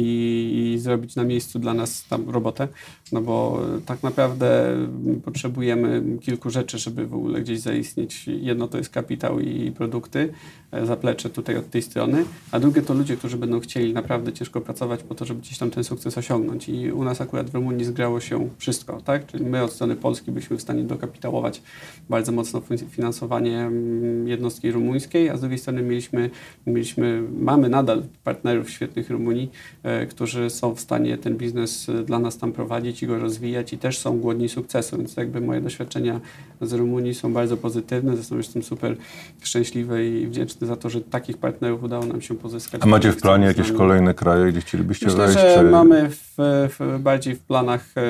i 0.73 0.79
zrobić 0.79 1.15
na 1.15 1.23
miejscu 1.23 1.59
dla 1.59 1.73
nas 1.73 2.05
tam 2.09 2.29
robotę, 2.29 2.67
no 3.11 3.21
bo 3.21 3.61
tak 3.85 4.03
naprawdę 4.03 4.77
potrzebujemy 5.25 6.03
kilku 6.21 6.49
rzeczy, 6.49 6.77
żeby 6.77 7.07
w 7.07 7.13
ogóle 7.13 7.41
gdzieś 7.41 7.59
zaistnieć. 7.59 8.27
Jedno 8.27 8.67
to 8.67 8.77
jest 8.77 8.89
kapitał 8.89 9.39
i 9.39 9.71
produkty, 9.71 10.33
e, 10.71 10.85
zaplecze 10.99 11.29
tutaj 11.29 11.57
od 11.57 11.69
tej 11.69 11.81
strony, 11.81 12.25
a 12.51 12.59
drugie 12.59 12.81
to 12.81 12.93
ludzie, 12.93 13.17
którzy 13.17 13.37
będą 13.37 13.59
chcieli 13.59 13.93
naprawdę 13.93 14.33
ciężko 14.33 14.61
pracować 14.61 15.03
po 15.03 15.15
to, 15.15 15.25
żeby 15.25 15.41
gdzieś 15.41 15.57
tam 15.57 15.71
ten 15.71 15.83
sukces 15.83 16.17
osiągnąć. 16.17 16.69
I 16.69 16.91
u 16.91 17.03
nas 17.03 17.21
akurat 17.21 17.49
w 17.49 17.55
Rumunii 17.55 17.85
zgrało 17.85 18.19
się 18.19 18.49
wszystko, 18.57 19.01
tak? 19.01 19.25
Czyli 19.25 19.45
my 19.45 19.63
od 19.63 19.73
strony 19.73 19.95
Polski 19.95 20.31
byliśmy 20.31 20.57
w 20.57 20.61
stanie 20.61 20.83
dokapitałować 20.83 21.61
bardzo 22.09 22.31
mocno 22.31 22.61
finansowanie 22.89 23.59
mm, 23.59 24.27
jednostki 24.27 24.71
rumuńskiej, 24.71 25.29
a 25.29 25.37
z 25.37 25.39
drugiej 25.39 25.57
strony 25.57 25.81
mieliśmy, 25.81 26.29
mieliśmy 26.67 27.23
mamy 27.39 27.69
nadal 27.69 28.03
partnerów 28.23 28.69
świetnych 28.69 29.09
Rumunii, 29.09 29.51
e, 29.83 30.05
którzy 30.05 30.49
są 30.49 30.75
w 30.75 30.79
stanie 30.79 31.17
ten 31.17 31.37
biznes 31.37 31.89
e, 31.89 32.03
dla 32.03 32.19
nas 32.19 32.37
tam 32.37 32.51
prowadzić 32.51 33.03
i 33.03 33.07
go 33.07 33.19
rozwijać 33.19 33.73
i 33.73 33.77
też 33.77 33.97
są 33.97 34.19
głodni 34.19 34.49
sukcesu, 34.49 34.97
więc 34.97 35.17
jakby 35.17 35.41
moje 35.41 35.61
doświadczenia 35.61 36.19
z 36.61 36.73
Rumunii 36.73 37.13
są 37.13 37.33
bardzo 37.33 37.57
pozytywne, 37.57 38.15
zresztą 38.15 38.37
jestem 38.37 38.63
super 38.63 38.97
szczęśliwy 39.43 40.09
i 40.09 40.27
wdzięczny 40.27 40.67
za 40.67 40.75
to, 40.75 40.88
że 40.89 41.01
takich 41.01 41.37
partnerów 41.37 41.83
udało 41.83 42.05
nam 42.05 42.21
się 42.21 42.35
pozyskać. 42.35 42.81
A 42.83 42.85
macie 42.85 43.11
w 43.11 43.21
planie 43.21 43.45
jakieś 43.45 43.71
kolejne 43.71 44.13
kraje, 44.13 44.51
gdzie 44.51 44.61
chcielibyście 44.61 45.05
Myślę, 45.05 45.27
wejść? 45.27 45.39
Że 45.39 45.63
mamy 45.63 46.09
w, 46.09 46.33
w, 46.37 46.99
bardziej 46.99 47.35
w 47.35 47.39
planach 47.39 47.85
e, 47.97 48.01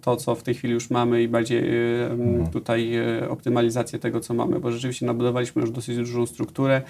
to, 0.00 0.16
co 0.16 0.34
w 0.34 0.42
tej 0.42 0.54
chwili 0.54 0.74
już 0.74 0.90
mamy 0.90 1.22
i 1.22 1.28
bardziej 1.28 1.58
e, 1.58 2.10
mhm. 2.10 2.46
tutaj 2.46 2.96
e, 2.96 3.28
optymalizację 3.28 3.98
tego, 3.98 4.20
co 4.20 4.34
mamy, 4.34 4.60
bo 4.60 4.72
rzeczywiście 4.72 5.06
nabudowaliśmy 5.06 5.62
już 5.62 5.70
dosyć 5.70 5.96
dużą 5.96 6.26
strukturę. 6.26 6.82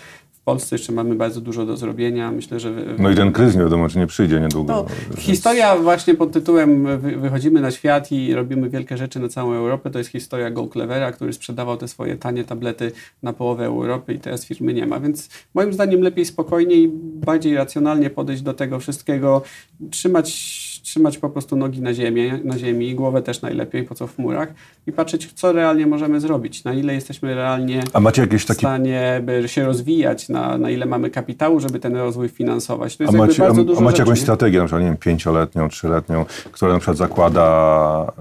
W 0.44 0.46
Polsce 0.46 0.74
jeszcze 0.74 0.92
mamy 0.92 1.14
bardzo 1.14 1.40
dużo 1.40 1.66
do 1.66 1.76
zrobienia. 1.76 2.30
Myślę, 2.30 2.60
że... 2.60 2.72
No 2.98 3.10
i 3.10 3.14
ten 3.14 3.32
kryzys 3.32 3.56
nie 3.56 3.62
wiadomo, 3.62 3.88
czy 3.88 3.98
nie 3.98 4.06
przyjdzie 4.06 4.40
niedługo. 4.40 4.72
No, 4.72 4.86
więc... 5.10 5.20
Historia 5.20 5.76
właśnie 5.76 6.14
pod 6.14 6.32
tytułem 6.32 6.86
wychodzimy 6.98 7.60
na 7.60 7.70
świat 7.70 8.12
i 8.12 8.34
robimy 8.34 8.70
wielkie 8.70 8.96
rzeczy 8.96 9.20
na 9.20 9.28
całą 9.28 9.52
Europę, 9.52 9.90
to 9.90 9.98
jest 9.98 10.10
historia 10.10 10.50
Go 10.50 10.66
Clevera, 10.66 11.12
który 11.12 11.32
sprzedawał 11.32 11.76
te 11.76 11.88
swoje 11.88 12.16
tanie 12.16 12.44
tablety 12.44 12.92
na 13.22 13.32
połowę 13.32 13.66
Europy 13.66 14.14
i 14.14 14.18
teraz 14.18 14.46
firmy 14.46 14.74
nie 14.74 14.86
ma. 14.86 15.00
Więc 15.00 15.28
moim 15.54 15.72
zdaniem 15.72 16.00
lepiej 16.00 16.24
spokojniej, 16.24 16.90
bardziej 17.26 17.54
racjonalnie 17.54 18.10
podejść 18.10 18.42
do 18.42 18.54
tego 18.54 18.78
wszystkiego, 18.78 19.42
trzymać 19.90 20.73
trzymać 20.84 21.18
po 21.18 21.30
prostu 21.30 21.56
nogi 21.56 21.80
na, 21.82 21.94
ziemię, 21.94 22.38
na 22.44 22.58
ziemi, 22.58 22.94
głowę 22.94 23.22
też 23.22 23.42
najlepiej, 23.42 23.82
po 23.84 23.94
co 23.94 24.06
w 24.06 24.18
murach 24.18 24.48
i 24.86 24.92
patrzeć, 24.92 25.32
co 25.32 25.52
realnie 25.52 25.86
możemy 25.86 26.20
zrobić, 26.20 26.64
na 26.64 26.74
ile 26.74 26.94
jesteśmy 26.94 27.34
realnie 27.34 27.82
A 27.92 28.00
macie 28.00 28.22
jakieś 28.22 28.44
takie... 28.44 28.58
w 28.58 28.60
stanie 28.60 29.20
by 29.22 29.48
się 29.48 29.64
rozwijać, 29.64 30.28
na, 30.28 30.58
na 30.58 30.70
ile 30.70 30.86
mamy 30.86 31.10
kapitału, 31.10 31.60
żeby 31.60 31.80
ten 31.80 31.96
rozwój 31.96 32.28
finansować. 32.28 32.96
To 32.96 33.04
jest 33.04 33.14
a 33.14 33.18
macie, 33.18 33.42
bardzo 33.42 33.60
a, 33.60 33.64
dużo 33.64 33.80
a 33.80 33.84
macie 33.84 33.96
rzeczy, 33.96 34.02
jakąś 34.02 34.18
nie? 34.18 34.22
strategię, 34.22 34.58
na 34.58 34.64
przykład 34.64 34.82
nie 34.82 34.88
wiem, 34.88 34.96
pięcioletnią, 34.96 35.68
trzyletnią, 35.68 36.24
która 36.52 36.72
na 36.72 36.78
przykład 36.78 36.96
zakłada 36.96 38.12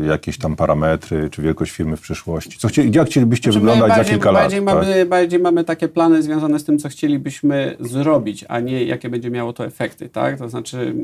yy, 0.00 0.06
jakieś 0.06 0.38
tam 0.38 0.56
parametry, 0.56 1.30
czy 1.30 1.42
wielkość 1.42 1.72
firmy 1.72 1.96
w 1.96 2.00
przyszłości? 2.00 2.58
Co 2.58 2.68
chcie, 2.68 2.84
jak 2.84 3.06
chcielibyście 3.06 3.52
znaczy 3.52 3.60
wyglądać 3.60 3.88
bardziej, 3.88 4.04
za 4.04 4.10
kilka 4.10 4.32
bardziej 4.32 4.60
lat? 4.60 4.74
Mamy, 4.74 4.94
tak? 4.94 5.08
Bardziej 5.08 5.40
mamy 5.40 5.64
takie 5.64 5.88
plany 5.88 6.22
związane 6.22 6.58
z 6.58 6.64
tym, 6.64 6.78
co 6.78 6.88
chcielibyśmy 6.88 7.76
zrobić, 7.80 8.44
a 8.48 8.60
nie 8.60 8.84
jakie 8.84 9.10
będzie 9.10 9.30
miało 9.30 9.52
to 9.52 9.64
efekty, 9.64 10.08
tak? 10.08 10.38
To 10.38 10.48
znaczy 10.48 10.94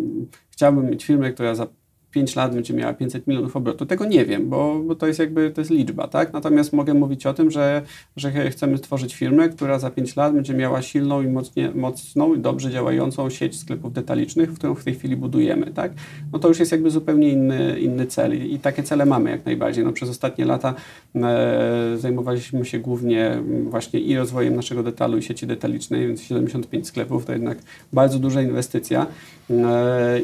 chciałbym 0.50 0.90
mieć 0.90 1.04
firmę, 1.04 1.32
która 1.32 1.54
za 1.54 1.66
5 2.12 2.36
lat 2.36 2.54
będzie 2.54 2.74
miała 2.74 2.92
500 2.94 3.26
milionów 3.26 3.56
obrotu. 3.56 3.86
Tego 3.86 4.04
nie 4.04 4.24
wiem, 4.24 4.48
bo, 4.48 4.80
bo, 4.86 4.94
to 4.94 5.06
jest 5.06 5.18
jakby 5.18 5.50
to 5.50 5.60
jest 5.60 5.70
liczba, 5.70 6.08
tak? 6.08 6.32
Natomiast 6.32 6.72
mogę 6.72 6.94
mówić 6.94 7.26
o 7.26 7.34
tym, 7.34 7.50
że, 7.50 7.82
że 8.16 8.50
chcemy 8.50 8.78
stworzyć 8.78 9.14
firmę, 9.14 9.48
która 9.48 9.78
za 9.78 9.90
5 9.90 10.16
lat 10.16 10.34
będzie 10.34 10.54
miała 10.54 10.82
silną 10.82 11.22
i 11.22 11.26
mocnie, 11.26 11.70
mocną 11.74 12.34
i 12.34 12.38
dobrze 12.38 12.70
działającą 12.70 13.30
sieć 13.30 13.60
sklepów 13.60 13.92
detalicznych, 13.92 14.54
którą 14.54 14.74
w 14.74 14.84
tej 14.84 14.94
chwili 14.94 15.16
budujemy, 15.16 15.66
tak? 15.66 15.92
No 16.32 16.38
to 16.38 16.48
już 16.48 16.58
jest 16.58 16.72
jakby 16.72 16.90
zupełnie 16.90 17.28
inny, 17.28 17.80
inny 17.80 18.06
cel 18.06 18.50
i, 18.50 18.58
takie 18.58 18.82
cele 18.82 19.06
mamy 19.06 19.30
jak 19.30 19.44
najbardziej. 19.44 19.84
No 19.84 19.92
przez 19.92 20.10
ostatnie 20.10 20.44
lata 20.44 20.74
e, 21.14 21.94
zajmowaliśmy 21.98 22.64
się 22.64 22.78
głównie 22.78 23.42
właśnie 23.70 24.00
i 24.00 24.16
rozwojem 24.16 24.56
naszego 24.56 24.82
detalu 24.82 25.18
i 25.18 25.22
sieci 25.22 25.46
detalicznej, 25.46 26.06
więc 26.06 26.22
75 26.22 26.86
sklepów 26.86 27.24
to 27.24 27.32
jednak 27.32 27.58
bardzo 27.92 28.18
duża 28.18 28.42
inwestycja 28.42 29.06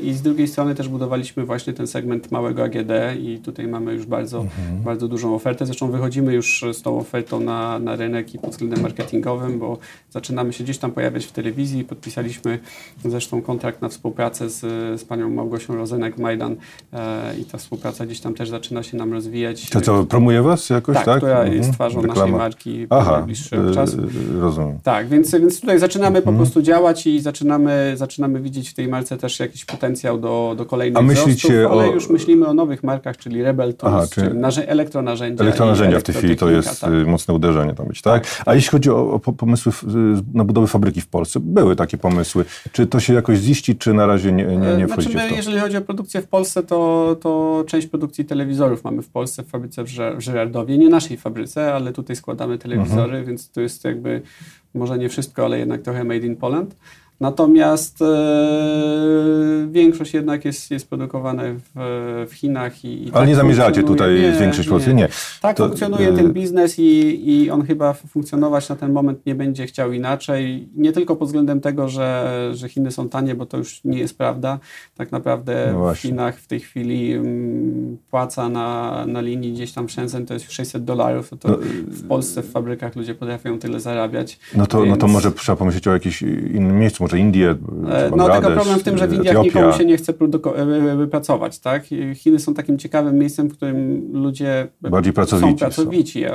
i 0.03 0.13
z 0.13 0.23
drugiej 0.23 0.49
strony 0.49 0.75
też 0.75 0.89
budowaliśmy 0.89 1.45
właśnie 1.45 1.73
ten 1.73 1.87
segment 1.87 2.31
małego 2.31 2.65
AGD 2.65 2.91
i 3.21 3.39
tutaj 3.39 3.69
mamy 3.69 3.93
już 3.93 4.07
bardzo, 4.07 4.41
mhm. 4.41 4.83
bardzo 4.83 5.09
dużą 5.09 5.35
ofertę. 5.35 5.67
Zresztą 5.67 5.91
wychodzimy 5.91 6.35
już 6.35 6.65
z 6.73 6.83
tą 6.83 6.99
ofertą 6.99 7.41
na, 7.41 7.79
na 7.79 7.97
rynek 7.97 8.35
i 8.35 8.39
pod 8.39 8.51
względem 8.51 8.81
marketingowym, 8.81 9.59
bo 9.59 9.79
zaczynamy 10.11 10.53
się 10.53 10.65
gdzieś 10.65 10.79
tam 10.79 10.93
pojawiać 10.93 11.27
w 11.27 11.33
telewizji. 11.33 11.85
Podpisaliśmy 11.85 12.59
zresztą 13.05 13.43
kontrakt 13.43 13.83
na 13.83 13.89
współpracę 13.89 14.51
z, 14.51 14.61
z 15.01 15.05
panią 15.05 15.31
Małgosią 15.31 15.75
Rozenek-Majdan 15.77 16.57
e, 16.93 17.39
i 17.39 17.45
ta 17.45 17.59
współpraca 17.59 18.07
gdzieś 18.07 18.21
tam 18.21 18.35
też 18.35 18.49
zaczyna 18.49 18.83
się 18.83 18.97
nam 18.97 19.13
rozwijać. 19.13 19.71
To 19.71 19.81
co, 19.81 20.05
promuje 20.05 20.43
was 20.43 20.71
jakoś, 20.71 20.97
tak? 20.97 21.05
tak? 21.05 21.17
która 21.17 21.39
mhm. 21.39 21.57
jest 21.57 21.73
twarzą 21.73 22.03
Reklama. 22.03 22.21
naszej 22.21 22.39
marki 22.39 22.87
Aha, 22.91 23.13
najbliższy 23.13 23.57
e, 23.57 23.75
czas. 23.75 23.97
Rozumiem. 24.41 24.79
Tak, 24.83 25.09
więc, 25.09 25.31
więc 25.31 25.61
tutaj 25.61 25.79
zaczynamy 25.79 26.19
mhm. 26.19 26.37
po 26.37 26.43
prostu 26.43 26.63
działać 26.63 27.07
i 27.07 27.21
zaczynamy, 27.21 27.93
zaczynamy 27.97 28.41
widzieć 28.41 28.71
w 28.71 28.75
tej 28.75 28.89
marce 28.89 29.18
też 29.19 29.41
jakiś 29.41 29.65
potencjał 29.65 30.19
do, 30.19 30.55
do 30.59 30.67
kolejnych 30.67 30.99
A 30.99 31.03
myślicie 31.03 31.49
wzrostów, 31.49 31.73
ale 31.73 31.91
o... 31.91 31.95
już 31.95 32.09
myślimy 32.09 32.47
o 32.47 32.55
nowych 32.55 32.85
markach, 32.85 33.17
czyli 33.17 33.43
Rebel 33.43 33.75
Tools, 33.75 33.95
Aha, 33.95 34.07
czyli, 34.15 34.27
czyli 34.27 34.41
narzę 34.41 34.69
elektronarzędzia. 34.69 35.45
Elektronarzędzia 35.45 36.01
w 36.01 36.03
tej 36.03 36.15
chwili 36.15 36.37
to 36.37 36.51
jest 36.51 36.81
tak. 36.81 36.93
Y, 36.93 37.07
mocne 37.07 37.35
uderzenie 37.35 37.75
tam 37.75 37.87
być, 37.87 38.03
tak? 38.03 38.23
tak? 38.23 38.43
A 38.47 38.55
jeśli 38.55 38.71
chodzi 38.71 38.91
o, 38.91 39.13
o 39.13 39.19
pomysły 39.19 39.73
na 40.35 40.45
budowę 40.45 40.67
fabryki 40.67 41.01
w 41.01 41.09
Polsce, 41.09 41.41
były 41.41 41.77
takie 41.77 41.99
pomysły. 41.99 42.45
Czy 42.73 42.87
to 42.87 43.01
się 43.01 43.15
jakoś 43.15 43.39
ziści, 43.39 43.77
czy 43.77 43.95
na 43.95 44.07
razie 44.07 44.33
nie, 44.33 44.45
nie, 44.45 44.57
nie 44.57 44.87
znaczy 44.87 44.89
wchodzicie 44.89 45.15
my, 45.15 45.27
w 45.27 45.31
to? 45.31 45.37
Jeżeli 45.37 45.59
chodzi 45.59 45.77
o 45.77 45.81
produkcję 45.81 46.23
w 46.23 46.29
Polsce, 46.29 46.63
to, 46.63 47.17
to 47.21 47.65
część 47.67 47.87
produkcji 47.87 48.25
telewizorów 48.25 48.85
mamy 48.85 49.03
w 49.03 49.09
Polsce 49.09 49.43
w 49.43 49.49
fabryce 49.49 49.85
w 49.85 49.89
Żyrardowie. 50.19 50.79
Nie 50.79 50.89
naszej 50.89 51.17
fabryce, 51.17 51.75
ale 51.75 51.93
tutaj 51.93 52.17
składamy 52.17 52.59
telewizory, 52.59 53.03
mhm. 53.03 53.25
więc 53.25 53.51
to 53.51 53.61
jest 53.61 53.85
jakby 53.85 54.23
może 54.75 54.99
nie 54.99 55.09
wszystko, 55.09 55.45
ale 55.45 55.59
jednak 55.59 55.83
trochę 55.83 56.05
made 56.05 56.27
in 56.27 56.37
Poland. 56.37 56.77
Natomiast 57.21 58.03
e, 58.03 58.07
większość 59.71 60.15
jednak 60.15 60.45
jest, 60.45 60.71
jest 60.71 60.89
produkowane 60.89 61.55
w, 61.55 62.27
w 62.31 62.35
Chinach. 62.35 62.85
I, 62.85 63.05
i 63.05 63.05
Ale 63.05 63.13
tak 63.13 63.29
nie 63.29 63.35
zamierzacie 63.35 63.83
tutaj 63.83 64.21
nie, 64.21 64.35
zwiększyć 64.35 64.69
nie. 64.87 64.95
Nie. 64.95 65.09
Tak 65.41 65.57
to, 65.57 65.67
funkcjonuje 65.67 66.09
e... 66.09 66.13
ten 66.13 66.33
biznes 66.33 66.79
i, 66.79 67.23
i 67.31 67.51
on 67.51 67.67
chyba 67.67 67.93
funkcjonować 67.93 68.69
na 68.69 68.77
ten 68.77 68.93
moment 68.93 69.27
nie 69.27 69.35
będzie 69.35 69.67
chciał 69.67 69.93
inaczej. 69.93 70.69
Nie 70.77 70.93
tylko 70.93 71.17
pod 71.17 71.29
względem 71.29 71.61
tego, 71.61 71.89
że, 71.89 72.51
że 72.55 72.69
Chiny 72.69 72.91
są 72.91 73.09
tanie, 73.09 73.35
bo 73.35 73.47
to 73.47 73.57
już 73.57 73.85
nie 73.85 73.99
jest 73.99 74.19
prawda. 74.19 74.59
Tak 74.97 75.13
naprawdę 75.13 75.71
no 75.73 75.95
w 75.95 75.99
Chinach 75.99 76.39
w 76.39 76.47
tej 76.47 76.61
chwili 76.61 77.13
m, 77.13 77.27
mm, 77.27 77.99
płaca 78.11 78.49
na, 78.49 79.05
na 79.07 79.21
linii 79.21 79.53
gdzieś 79.53 79.73
tam 79.73 79.89
Shenzhen 79.89 80.27
to 80.27 80.35
jest 80.35 80.53
600 80.53 80.85
dolarów. 80.85 81.31
To, 81.31 81.37
to 81.37 81.49
no, 81.49 81.57
w 81.87 82.09
Polsce 82.09 82.43
w 82.43 82.51
fabrykach 82.51 82.97
ludzie 82.97 83.15
potrafią 83.15 83.59
tyle 83.59 83.81
zarabiać. 83.81 84.39
No 84.55 84.67
to, 84.67 84.79
więc... 84.79 84.91
no 84.91 84.97
to 84.97 85.09
może 85.09 85.33
trzeba 85.33 85.57
pomyśleć 85.57 85.89
o 85.89 85.93
jakimś 85.93 86.23
innym 86.23 86.79
miejscu 86.79 87.08
może 87.09 87.19
Indie, 87.19 87.51
e, 87.51 88.11
No 88.17 88.29
tylko 88.29 88.51
problem 88.51 88.79
w 88.79 88.83
tym, 88.83 88.99
że 88.99 89.09
w 89.09 89.13
Indiach 89.13 89.37
Etiopia. 89.37 89.61
nikomu 89.61 89.79
się 89.79 89.85
nie 89.85 89.97
chce 89.97 90.15
wypracować, 90.97 91.59
tak? 91.59 91.87
Chiny 92.15 92.39
są 92.39 92.55
takim 92.55 92.79
ciekawym 92.79 93.19
miejscem, 93.19 93.49
w 93.49 93.53
którym 93.53 94.09
ludzie 94.13 94.69
Bardziej 94.81 95.13
pracowici 95.13 95.51
są 95.51 95.57
pracowici, 95.57 96.25
a 96.25 96.35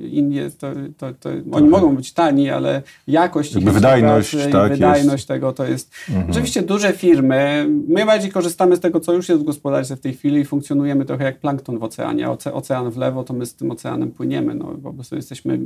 Indie 0.00 0.50
to, 0.50 0.66
to, 0.96 1.14
to 1.20 1.30
oni 1.52 1.68
mogą 1.68 1.96
być 1.96 2.12
tani, 2.12 2.50
ale 2.50 2.82
jakość 3.06 3.54
Jakby 3.54 3.72
wydajność, 3.72 4.36
tak, 4.52 4.72
wydajność 4.72 5.12
jest. 5.12 5.28
tego 5.28 5.52
to 5.52 5.64
jest... 5.64 5.94
Mhm. 6.08 6.30
Oczywiście 6.30 6.62
duże 6.62 6.92
firmy, 6.92 7.66
my 7.88 8.06
bardziej 8.06 8.30
korzystamy 8.30 8.76
z 8.76 8.80
tego, 8.80 9.00
co 9.00 9.12
już 9.12 9.28
jest 9.28 9.42
w 9.42 9.44
gospodarce 9.44 9.96
w 9.96 10.00
tej 10.00 10.14
chwili 10.14 10.40
i 10.40 10.44
funkcjonujemy 10.44 11.04
trochę 11.04 11.24
jak 11.24 11.40
plankton 11.40 11.78
w 11.78 11.82
oceanie. 11.82 12.28
Ocean 12.52 12.90
w 12.90 12.96
lewo, 12.96 13.24
to 13.24 13.34
my 13.34 13.46
z 13.46 13.54
tym 13.54 13.70
oceanem 13.70 14.10
płyniemy. 14.10 14.54
No, 14.54 14.64
po 14.82 14.92
prostu 14.92 15.16
jesteśmy, 15.16 15.58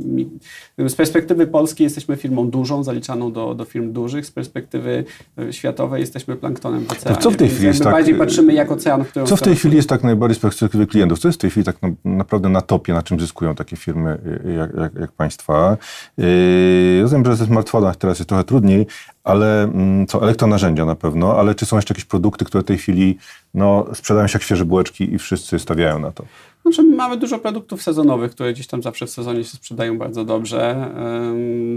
z 0.79 0.95
perspektywy 0.95 1.47
Polski 1.47 1.85
jesteśmy 1.85 2.17
firmą 2.17 2.51
dużą, 2.51 2.85
zaliczaną 2.85 3.33
do, 3.33 3.55
do 3.55 3.65
firm 3.65 3.93
dużych, 3.93 4.27
z 4.27 4.31
perspektywy 4.47 5.05
światowej 5.51 6.01
jesteśmy 6.01 6.37
planktonem 6.37 6.87
w 6.87 6.93
oceanie. 6.93 7.17
To 7.17 7.23
co 7.23 7.31
w 7.31 7.37
tej 7.37 7.49
chwili 7.49 7.67
jest 7.67 7.83
tak, 7.83 7.93
bardziej 7.93 8.15
patrzymy 8.15 8.53
jak 8.53 8.73
ocean, 8.73 9.05
w 9.05 9.09
którym... 9.09 9.27
Co 9.27 9.37
w 9.37 9.43
tej 9.43 9.57
chwili 9.57 9.77
jest 9.77 9.89
tak 9.89 10.03
najbardziej 10.03 10.37
z 10.37 10.39
perspektywy 10.39 10.87
klientów? 10.87 11.19
Co 11.19 11.29
jest 11.29 11.39
w 11.39 11.41
tej 11.41 11.51
chwili 11.51 11.67
tak 11.67 11.83
na, 11.83 11.89
naprawdę 12.05 12.49
na 12.49 12.61
topie, 12.61 12.93
na 12.93 13.03
czym 13.03 13.21
zyskują 13.21 13.55
takie 13.55 13.77
firmy 13.77 14.19
e, 14.45 14.53
jak, 14.53 14.75
jak, 14.75 14.95
jak 14.95 15.13
państwa? 15.13 15.77
Yy, 16.17 17.03
rozumiem, 17.03 17.25
że 17.25 17.37
ze 17.37 17.47
smartfonach 17.47 17.97
teraz 17.97 18.19
jest 18.19 18.29
trochę 18.29 18.45
trudniej, 18.45 18.87
ale 19.25 19.63
mm, 19.63 20.07
co, 20.07 20.23
elektronarzędzia 20.23 20.85
na 20.85 20.95
pewno, 20.95 21.39
ale 21.39 21.55
czy 21.55 21.67
są 21.67 21.77
jeszcze 21.77 21.95
jakieś 21.95 22.05
produkty, 22.05 22.45
które 22.45 22.63
w 22.63 22.67
tej 22.67 22.79
chwili 22.79 23.19
no, 23.55 23.87
sprzedają 23.95 24.27
się 24.27 24.37
jak 24.37 24.43
świeże 24.43 24.65
bułeczki 24.65 25.15
i 25.15 25.19
wszyscy 25.19 25.59
stawiają 25.59 25.99
na 25.99 26.13
to? 26.13 26.25
Znaczy, 26.67 26.83
mamy 26.83 27.17
dużo 27.17 27.39
produktów 27.39 27.83
sezonowych, 27.83 28.31
które 28.31 28.53
gdzieś 28.53 28.67
tam 28.67 28.83
zawsze 28.83 29.07
w 29.07 29.11
sezonie 29.11 29.45
się 29.45 29.51
sprzedają 29.51 29.99
bardzo 29.99 30.25
dobrze. 30.25 30.91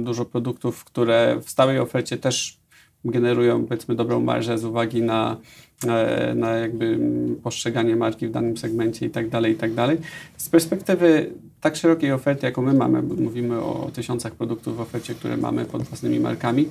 Dużo 0.03 0.25
produktów, 0.25 0.83
które 0.83 1.39
w 1.43 1.49
stałej 1.49 1.79
ofercie 1.79 2.17
też 2.17 2.57
generują 3.05 3.65
powiedzmy 3.65 3.95
dobrą 3.95 4.21
marżę 4.21 4.57
z 4.57 4.65
uwagi 4.65 5.01
na, 5.01 5.37
e, 5.87 6.33
na 6.35 6.51
jakby 6.51 6.99
postrzeganie 7.43 7.95
marki 7.95 8.27
w 8.27 8.31
danym 8.31 8.57
segmencie 8.57 9.05
i 9.05 9.09
tak 9.09 9.29
dalej, 9.29 9.53
i 9.53 9.55
tak 9.55 9.73
dalej. 9.73 9.97
Z 10.37 10.49
perspektywy 10.49 11.33
tak 11.61 11.75
szerokiej 11.75 12.11
oferty, 12.11 12.45
jaką 12.45 12.61
my 12.61 12.73
mamy, 12.73 13.01
mówimy 13.01 13.59
o 13.59 13.89
tysiącach 13.93 14.35
produktów 14.35 14.77
w 14.77 14.81
ofercie, 14.81 15.15
które 15.15 15.37
mamy 15.37 15.65
pod 15.65 15.83
własnymi 15.83 16.19
markami, 16.19 16.69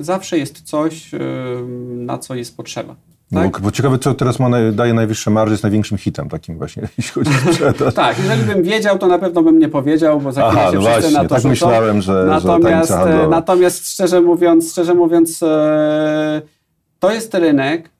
zawsze 0.00 0.38
jest 0.38 0.62
coś, 0.62 1.10
na 1.96 2.18
co 2.18 2.34
jest 2.34 2.56
potrzeba. 2.56 2.96
Tak? 3.34 3.52
Bo, 3.52 3.60
bo, 3.60 3.70
ciekawe, 3.70 3.98
co 3.98 4.14
teraz 4.14 4.38
ma, 4.38 4.50
daje 4.72 4.94
najwyższe 4.94 5.30
marże, 5.30 5.52
jest 5.52 5.62
największym 5.62 5.98
hitem 5.98 6.28
takim 6.28 6.58
właśnie, 6.58 6.88
jeśli 6.98 7.12
chodzi 7.12 7.30
o 7.30 7.52
sprzedaż. 7.52 7.94
tak, 7.94 8.18
jeżeli 8.18 8.42
bym 8.42 8.62
wiedział, 8.62 8.98
to 8.98 9.06
na 9.06 9.18
pewno 9.18 9.42
bym 9.42 9.58
nie 9.58 9.68
powiedział, 9.68 10.20
bo 10.20 10.32
za 10.32 10.48
chwilę 10.48 10.62
Aha, 10.62 10.70
się 10.70 10.76
no 10.76 10.82
właśnie, 10.82 11.10
na 11.10 11.22
to 11.22 11.34
tak 11.34 11.44
myślałem, 11.44 12.02
że, 12.02 12.24
natomiast, 12.28 12.90
że 12.90 13.28
natomiast 13.30 13.88
szczerze 13.88 14.20
mówiąc, 14.20 14.70
szczerze 14.70 14.94
mówiąc, 14.94 15.42
e, 15.42 16.42
to 16.98 17.12
jest 17.12 17.34
rynek, 17.34 17.90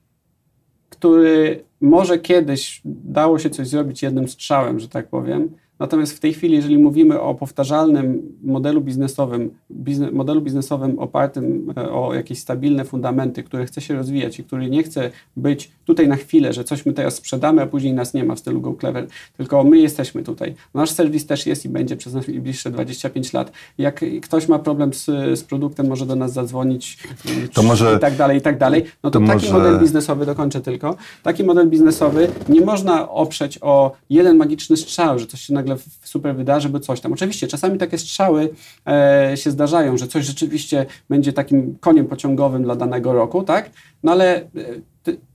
który 0.89 1.63
może 1.81 2.19
kiedyś 2.19 2.81
dało 2.85 3.39
się 3.39 3.49
coś 3.49 3.67
zrobić 3.67 4.03
jednym 4.03 4.27
strzałem, 4.27 4.79
że 4.79 4.89
tak 4.89 5.07
powiem, 5.07 5.49
Natomiast 5.79 6.13
w 6.13 6.19
tej 6.19 6.33
chwili, 6.33 6.55
jeżeli 6.55 6.77
mówimy 6.77 7.21
o 7.21 7.35
powtarzalnym 7.35 8.21
modelu 8.43 8.81
biznesowym, 8.81 9.49
biznes, 9.71 10.13
modelu 10.13 10.41
biznesowym 10.41 10.99
opartym 10.99 11.73
e, 11.77 11.91
o 11.91 12.13
jakieś 12.13 12.39
stabilne 12.39 12.85
fundamenty, 12.85 13.43
które 13.43 13.65
chce 13.65 13.81
się 13.81 13.95
rozwijać 13.95 14.39
i 14.39 14.43
który 14.43 14.69
nie 14.69 14.83
chce 14.83 15.11
być 15.37 15.71
tutaj 15.85 16.07
na 16.07 16.15
chwilę, 16.15 16.53
że 16.53 16.63
coś 16.63 16.85
my 16.85 16.93
teraz 16.93 17.15
sprzedamy, 17.15 17.61
a 17.61 17.65
później 17.67 17.93
nas 17.93 18.13
nie 18.13 18.23
ma 18.23 18.35
w 18.35 18.39
stylu 18.39 18.61
Go 18.61 18.73
Clever, 18.79 19.07
tylko 19.37 19.63
my 19.63 19.77
jesteśmy 19.79 20.23
tutaj. 20.23 20.55
Nasz 20.73 20.91
serwis 20.91 21.25
też 21.25 21.45
jest 21.45 21.65
i 21.65 21.69
będzie 21.69 21.97
przez 21.97 22.13
najbliższe 22.13 22.71
25 22.71 23.33
lat. 23.33 23.51
Jak 23.77 24.05
ktoś 24.21 24.47
ma 24.47 24.59
problem 24.59 24.93
z, 24.93 25.05
z 25.39 25.43
produktem, 25.43 25.87
może 25.87 26.05
do 26.05 26.15
nas 26.15 26.33
zadzwonić 26.33 26.97
to 27.53 27.63
może, 27.63 27.95
i 27.97 27.99
tak 27.99 28.15
dalej, 28.15 28.37
i 28.37 28.41
tak 28.41 28.57
dalej. 28.57 28.83
No 29.03 29.11
to, 29.11 29.19
to 29.19 29.25
taki 29.25 29.45
może... 29.45 29.53
model 29.53 29.79
biznesowy, 29.79 30.25
dokończę 30.25 30.61
tylko, 30.61 30.95
taki 31.23 31.43
model 31.43 31.69
biznesowy 31.69 32.27
nie 32.49 32.61
można 32.61 33.09
oprzeć 33.09 33.59
o 33.61 33.91
jeden 34.09 34.37
magiczny 34.37 34.77
strzał, 34.77 35.19
że 35.19 35.27
coś 35.27 35.41
się 35.41 35.53
nagle 35.53 35.66
nagle 35.67 35.83
super 36.03 36.35
wydarzy, 36.35 36.69
by 36.69 36.79
coś 36.79 37.01
tam. 37.01 37.13
Oczywiście 37.13 37.47
czasami 37.47 37.77
takie 37.77 37.97
strzały 37.97 38.49
e, 38.87 39.31
się 39.35 39.51
zdarzają, 39.51 39.97
że 39.97 40.07
coś 40.07 40.25
rzeczywiście 40.25 40.85
będzie 41.09 41.33
takim 41.33 41.77
koniem 41.79 42.07
pociągowym 42.07 42.63
dla 42.63 42.75
danego 42.75 43.13
roku, 43.13 43.43
tak? 43.43 43.69
No 44.03 44.11
ale 44.11 44.35
e, 44.35 44.47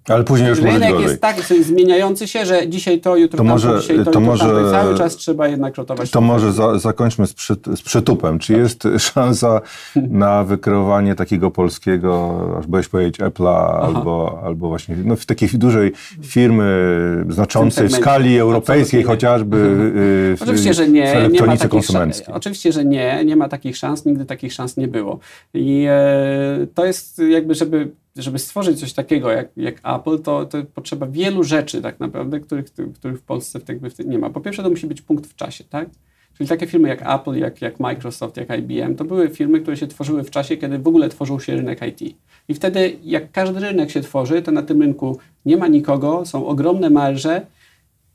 ale 0.09 0.25
później 0.25 0.49
już 0.49 0.59
Rynek 0.59 0.91
może 0.91 1.03
jest 1.03 1.21
tak 1.21 1.37
zmieniający 1.63 2.29
się, 2.29 2.47
że 2.47 2.69
dzisiaj 2.69 3.01
to, 3.01 3.17
jutro 3.17 3.37
to 3.37 3.45
może, 3.45 3.79
dzisiaj 3.81 4.05
to, 4.05 4.11
to 4.11 4.21
może, 4.21 4.45
tamto. 4.45 4.71
Cały 4.71 4.99
czas 4.99 5.17
trzeba 5.17 5.49
jednak 5.49 5.77
rotować. 5.77 6.11
To 6.11 6.21
może 6.21 6.53
za, 6.53 6.79
zakończmy 6.79 7.27
z, 7.27 7.35
przy, 7.35 7.57
z 7.77 7.83
przytupem. 7.83 8.39
Czy 8.39 8.53
jest 8.53 8.89
szansa 9.13 9.61
na 9.97 10.45
wykreowanie 10.45 11.15
takiego 11.15 11.51
polskiego, 11.51 12.41
aż 12.59 12.67
byłeś 12.67 12.89
powiedzieć 12.89 13.21
Apple'a, 13.21 13.85
albo, 13.85 14.41
albo 14.45 14.69
właśnie 14.69 14.97
no, 15.05 15.17
w 15.17 15.27
takiej 15.27 15.49
dużej 15.49 15.93
firmy 16.23 17.25
znaczącej 17.29 17.89
w, 17.89 17.93
w 17.93 17.97
skali 17.97 18.39
europejskiej 18.39 19.03
chociażby 19.03 19.57
mhm. 19.57 19.99
y, 19.99 20.37
w, 20.37 20.43
Oczywiście, 20.43 20.75
że 20.75 20.89
nie. 20.89 21.29
nie 21.31 21.43
ma 21.43 21.57
konsumenckiej. 21.57 22.35
Oczywiście, 22.35 22.73
że 22.73 22.85
nie. 22.85 23.25
Nie 23.25 23.37
ma 23.37 23.49
takich 23.49 23.77
szans. 23.77 24.05
Nigdy 24.05 24.25
takich 24.25 24.53
szans 24.53 24.77
nie 24.77 24.89
było. 24.89 25.19
I 25.55 25.87
e, 25.89 26.67
to 26.75 26.85
jest 26.85 27.19
jakby, 27.19 27.55
żeby 27.55 28.02
żeby 28.17 28.39
stworzyć 28.39 28.81
coś 28.81 28.93
takiego 28.93 29.31
jak, 29.31 29.49
jak 29.57 29.75
Apple, 29.85 30.19
to, 30.19 30.47
to 30.47 30.65
potrzeba 30.75 31.07
wielu 31.07 31.45
rzeczy 31.45 31.83
tak 31.83 32.01
naprawdę, 32.01 32.41
których, 32.41 32.67
których 32.95 33.19
w 33.19 33.23
Polsce 33.23 33.61
jakby 33.69 33.91
nie 34.05 34.19
ma. 34.19 34.31
Po 34.31 34.41
pierwsze 34.41 34.63
to 34.63 34.71
musi 34.71 34.87
być 34.87 35.03
punkt 35.03 35.27
w 35.27 35.35
czasie, 35.35 35.65
tak? 35.65 35.89
Czyli 36.35 36.49
takie 36.49 36.67
firmy 36.67 36.89
jak 36.89 37.03
Apple, 37.15 37.35
jak, 37.35 37.63
jak 37.63 37.81
Microsoft, 37.81 38.37
jak 38.37 38.59
IBM, 38.59 38.95
to 38.95 39.05
były 39.05 39.29
firmy, 39.29 39.61
które 39.61 39.77
się 39.77 39.87
tworzyły 39.87 40.25
w 40.25 40.31
czasie, 40.31 40.57
kiedy 40.57 40.79
w 40.79 40.89
ogóle 40.89 41.09
tworzył 41.09 41.41
się 41.41 41.57
rynek 41.57 41.81
IT. 41.89 42.17
I 42.49 42.55
wtedy, 42.55 42.97
jak 43.03 43.33
każdy 43.33 43.61
rynek 43.61 43.91
się 43.91 44.01
tworzy, 44.01 44.43
to 44.43 44.53
na 44.53 44.63
tym 44.63 44.83
rynku 44.83 45.19
nie 45.47 45.57
ma 45.57 45.67
nikogo, 45.67 46.27
są 46.27 46.47
ogromne 46.47 46.91
marże 46.91 47.47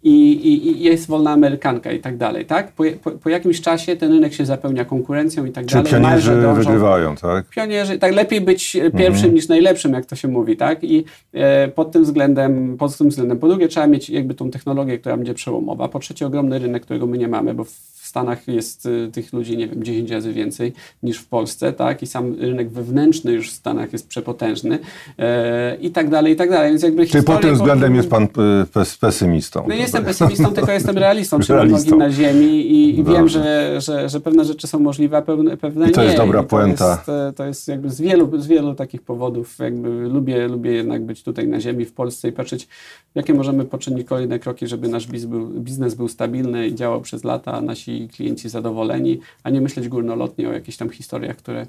i, 0.08 0.32
i, 0.32 0.68
i, 0.68 0.84
jest 0.84 1.08
wolna 1.08 1.32
amerykanka 1.32 1.92
i 1.92 2.00
tak 2.00 2.18
dalej, 2.18 2.46
tak? 2.46 2.72
Po, 2.72 2.84
po, 3.04 3.12
po, 3.12 3.30
jakimś 3.30 3.62
czasie 3.62 3.96
ten 3.96 4.12
rynek 4.12 4.34
się 4.34 4.46
zapełnia 4.46 4.86
konkurencją 4.86 5.46
i 5.46 5.52
tak 5.52 5.66
Czyli 5.66 5.84
dalej. 5.84 6.02
pionierzy 6.02 6.36
wygrywają, 6.36 7.16
tak? 7.16 7.50
Pionierzy, 7.50 8.00
tak, 8.00 8.14
lepiej 8.14 8.42
być 8.42 8.74
pierwszym 8.74 9.16
mhm. 9.16 9.34
niż 9.34 9.48
najlepszym, 9.48 9.94
jak 9.94 10.06
to 10.06 10.16
się 10.16 10.28
mówi, 10.28 10.58
tak? 10.58 10.84
I 10.84 11.06
e, 11.34 11.68
pod 11.68 11.92
tym 11.92 12.04
względem, 12.04 12.78
pod 12.78 12.98
tym 12.98 13.10
względem, 13.10 13.40
po 13.40 13.48
drugie 13.48 13.68
trzeba 13.68 13.88
mieć 13.88 14.10
jakby 14.10 14.34
tą 14.34 14.52
technologię, 14.52 14.98
która 14.98 15.18
będzie 15.18 15.34
przełomowa, 15.34 15.88
po 15.88 16.00
trzecie 16.00 16.28
ogromny 16.28 16.60
rynek, 16.60 16.84
którego 16.84 17.08
my 17.08 17.18
nie 17.18 17.28
mamy, 17.28 17.54
bo 17.54 17.64
w 17.64 18.07
Stanach 18.08 18.48
jest 18.48 18.86
y, 18.86 19.10
tych 19.12 19.34
ludzi, 19.34 19.58
nie 19.58 19.68
wiem, 19.68 19.84
10 19.84 20.12
razy 20.12 20.34
więcej 20.34 20.74
niż 21.04 21.18
w 21.18 21.28
Polsce, 21.28 21.74
tak? 21.74 22.04
I 22.04 22.08
sam 22.08 22.36
rynek 22.40 22.70
wewnętrzny 22.70 23.32
już 23.32 23.50
w 23.52 23.54
Stanach 23.54 23.94
jest 23.94 24.08
przepotężny 24.08 24.80
e, 25.20 25.78
i 25.82 25.92
tak 25.92 26.10
dalej, 26.10 26.34
i 26.34 26.36
tak 26.36 26.50
dalej. 26.50 26.70
Więc 26.70 26.84
jakby 26.84 27.08
Czyli 27.08 27.24
pod 27.24 27.42
tym 27.42 27.54
względem 27.56 27.96
jest 27.96 28.10
pan 28.10 28.24
y, 28.24 28.98
pesymistą? 29.00 29.66
No 29.68 29.76
nie 29.76 29.82
jestem 29.82 30.06
pesymistą, 30.06 30.54
tylko 30.54 30.72
jestem 30.72 30.98
realistą, 30.98 31.40
trzymam 31.40 31.72
nogi 31.72 31.96
na 31.96 32.12
ziemi 32.12 32.72
i, 32.72 33.00
i 33.00 33.04
wiem, 33.04 33.28
że, 33.28 33.76
że, 33.82 34.10
że 34.10 34.20
pewne 34.20 34.46
rzeczy 34.46 34.68
są 34.68 34.80
możliwe, 34.80 35.18
a 35.18 35.22
pewne, 35.22 35.58
pewne 35.58 35.90
I 35.90 35.92
to 35.92 36.02
nie. 36.02 36.06
jest 36.06 36.18
dobra 36.18 36.44
puenta. 36.44 36.98
To 37.06 37.12
jest, 37.12 37.30
e, 37.30 37.34
to 37.36 37.46
jest 37.46 37.68
jakby 37.68 37.90
z 37.90 38.02
wielu, 38.02 38.42
z 38.42 38.48
wielu 38.48 38.76
takich 38.76 39.02
powodów, 39.02 39.60
jakby 39.60 39.90
lubię, 39.90 40.48
lubię 40.48 40.72
jednak 40.72 41.06
być 41.06 41.24
tutaj 41.24 41.48
na 41.48 41.62
ziemi 41.62 41.86
w 41.86 41.94
Polsce 41.94 42.28
i 42.28 42.32
patrzeć, 42.32 42.68
jakie 43.16 43.34
możemy 43.34 43.66
poczynić 43.66 44.08
kolejne 44.08 44.40
kroki, 44.40 44.68
żeby 44.68 44.88
nasz 44.88 45.08
biznes 45.08 45.30
był, 45.30 45.48
biznes 45.48 45.96
był 45.96 46.08
stabilny 46.08 46.68
i 46.68 46.76
działał 46.76 47.02
przez 47.02 47.24
lata, 47.24 47.54
a 47.54 47.62
nasi 47.62 47.97
klienci 48.06 48.50
zadowoleni, 48.50 49.20
a 49.44 49.50
nie 49.50 49.62
myśleć 49.62 49.88
górnolotnie 49.88 50.50
o 50.50 50.54
jakichś 50.54 50.78
tam 50.78 50.90
historiach, 50.90 51.36
które 51.36 51.68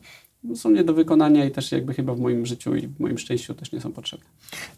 są 0.54 0.70
nie 0.70 0.84
do 0.84 0.94
wykonania 0.94 1.44
i 1.44 1.50
też 1.50 1.72
jakby 1.72 1.94
chyba 1.94 2.14
w 2.14 2.20
moim 2.20 2.46
życiu 2.46 2.76
i 2.76 2.88
w 2.88 3.00
moim 3.00 3.18
szczęściu 3.18 3.54
też 3.54 3.72
nie 3.72 3.80
są 3.80 3.92
potrzebne. 3.92 4.26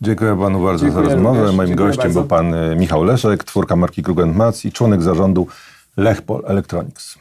Dziękuję 0.01 0.39
panu 0.39 0.65
bardzo 0.65 0.85
Dziękuję 0.85 1.07
za 1.07 1.13
rozmowę. 1.15 1.39
Również. 1.39 1.57
Moim 1.57 1.69
Dziękuję 1.69 1.89
gościem 1.89 2.05
bardzo. 2.05 2.21
był 2.21 2.29
pan 2.29 2.55
e, 2.55 2.77
Michał 2.77 3.05
Leszek, 3.05 3.45
twórca 3.45 3.77
marki 3.77 4.03
Krug 4.03 4.19
Mats 4.27 4.65
i 4.65 4.73
członek 4.73 5.03
zarządu 5.03 5.47
Lechpol 5.97 6.43
Electronics. 6.47 7.19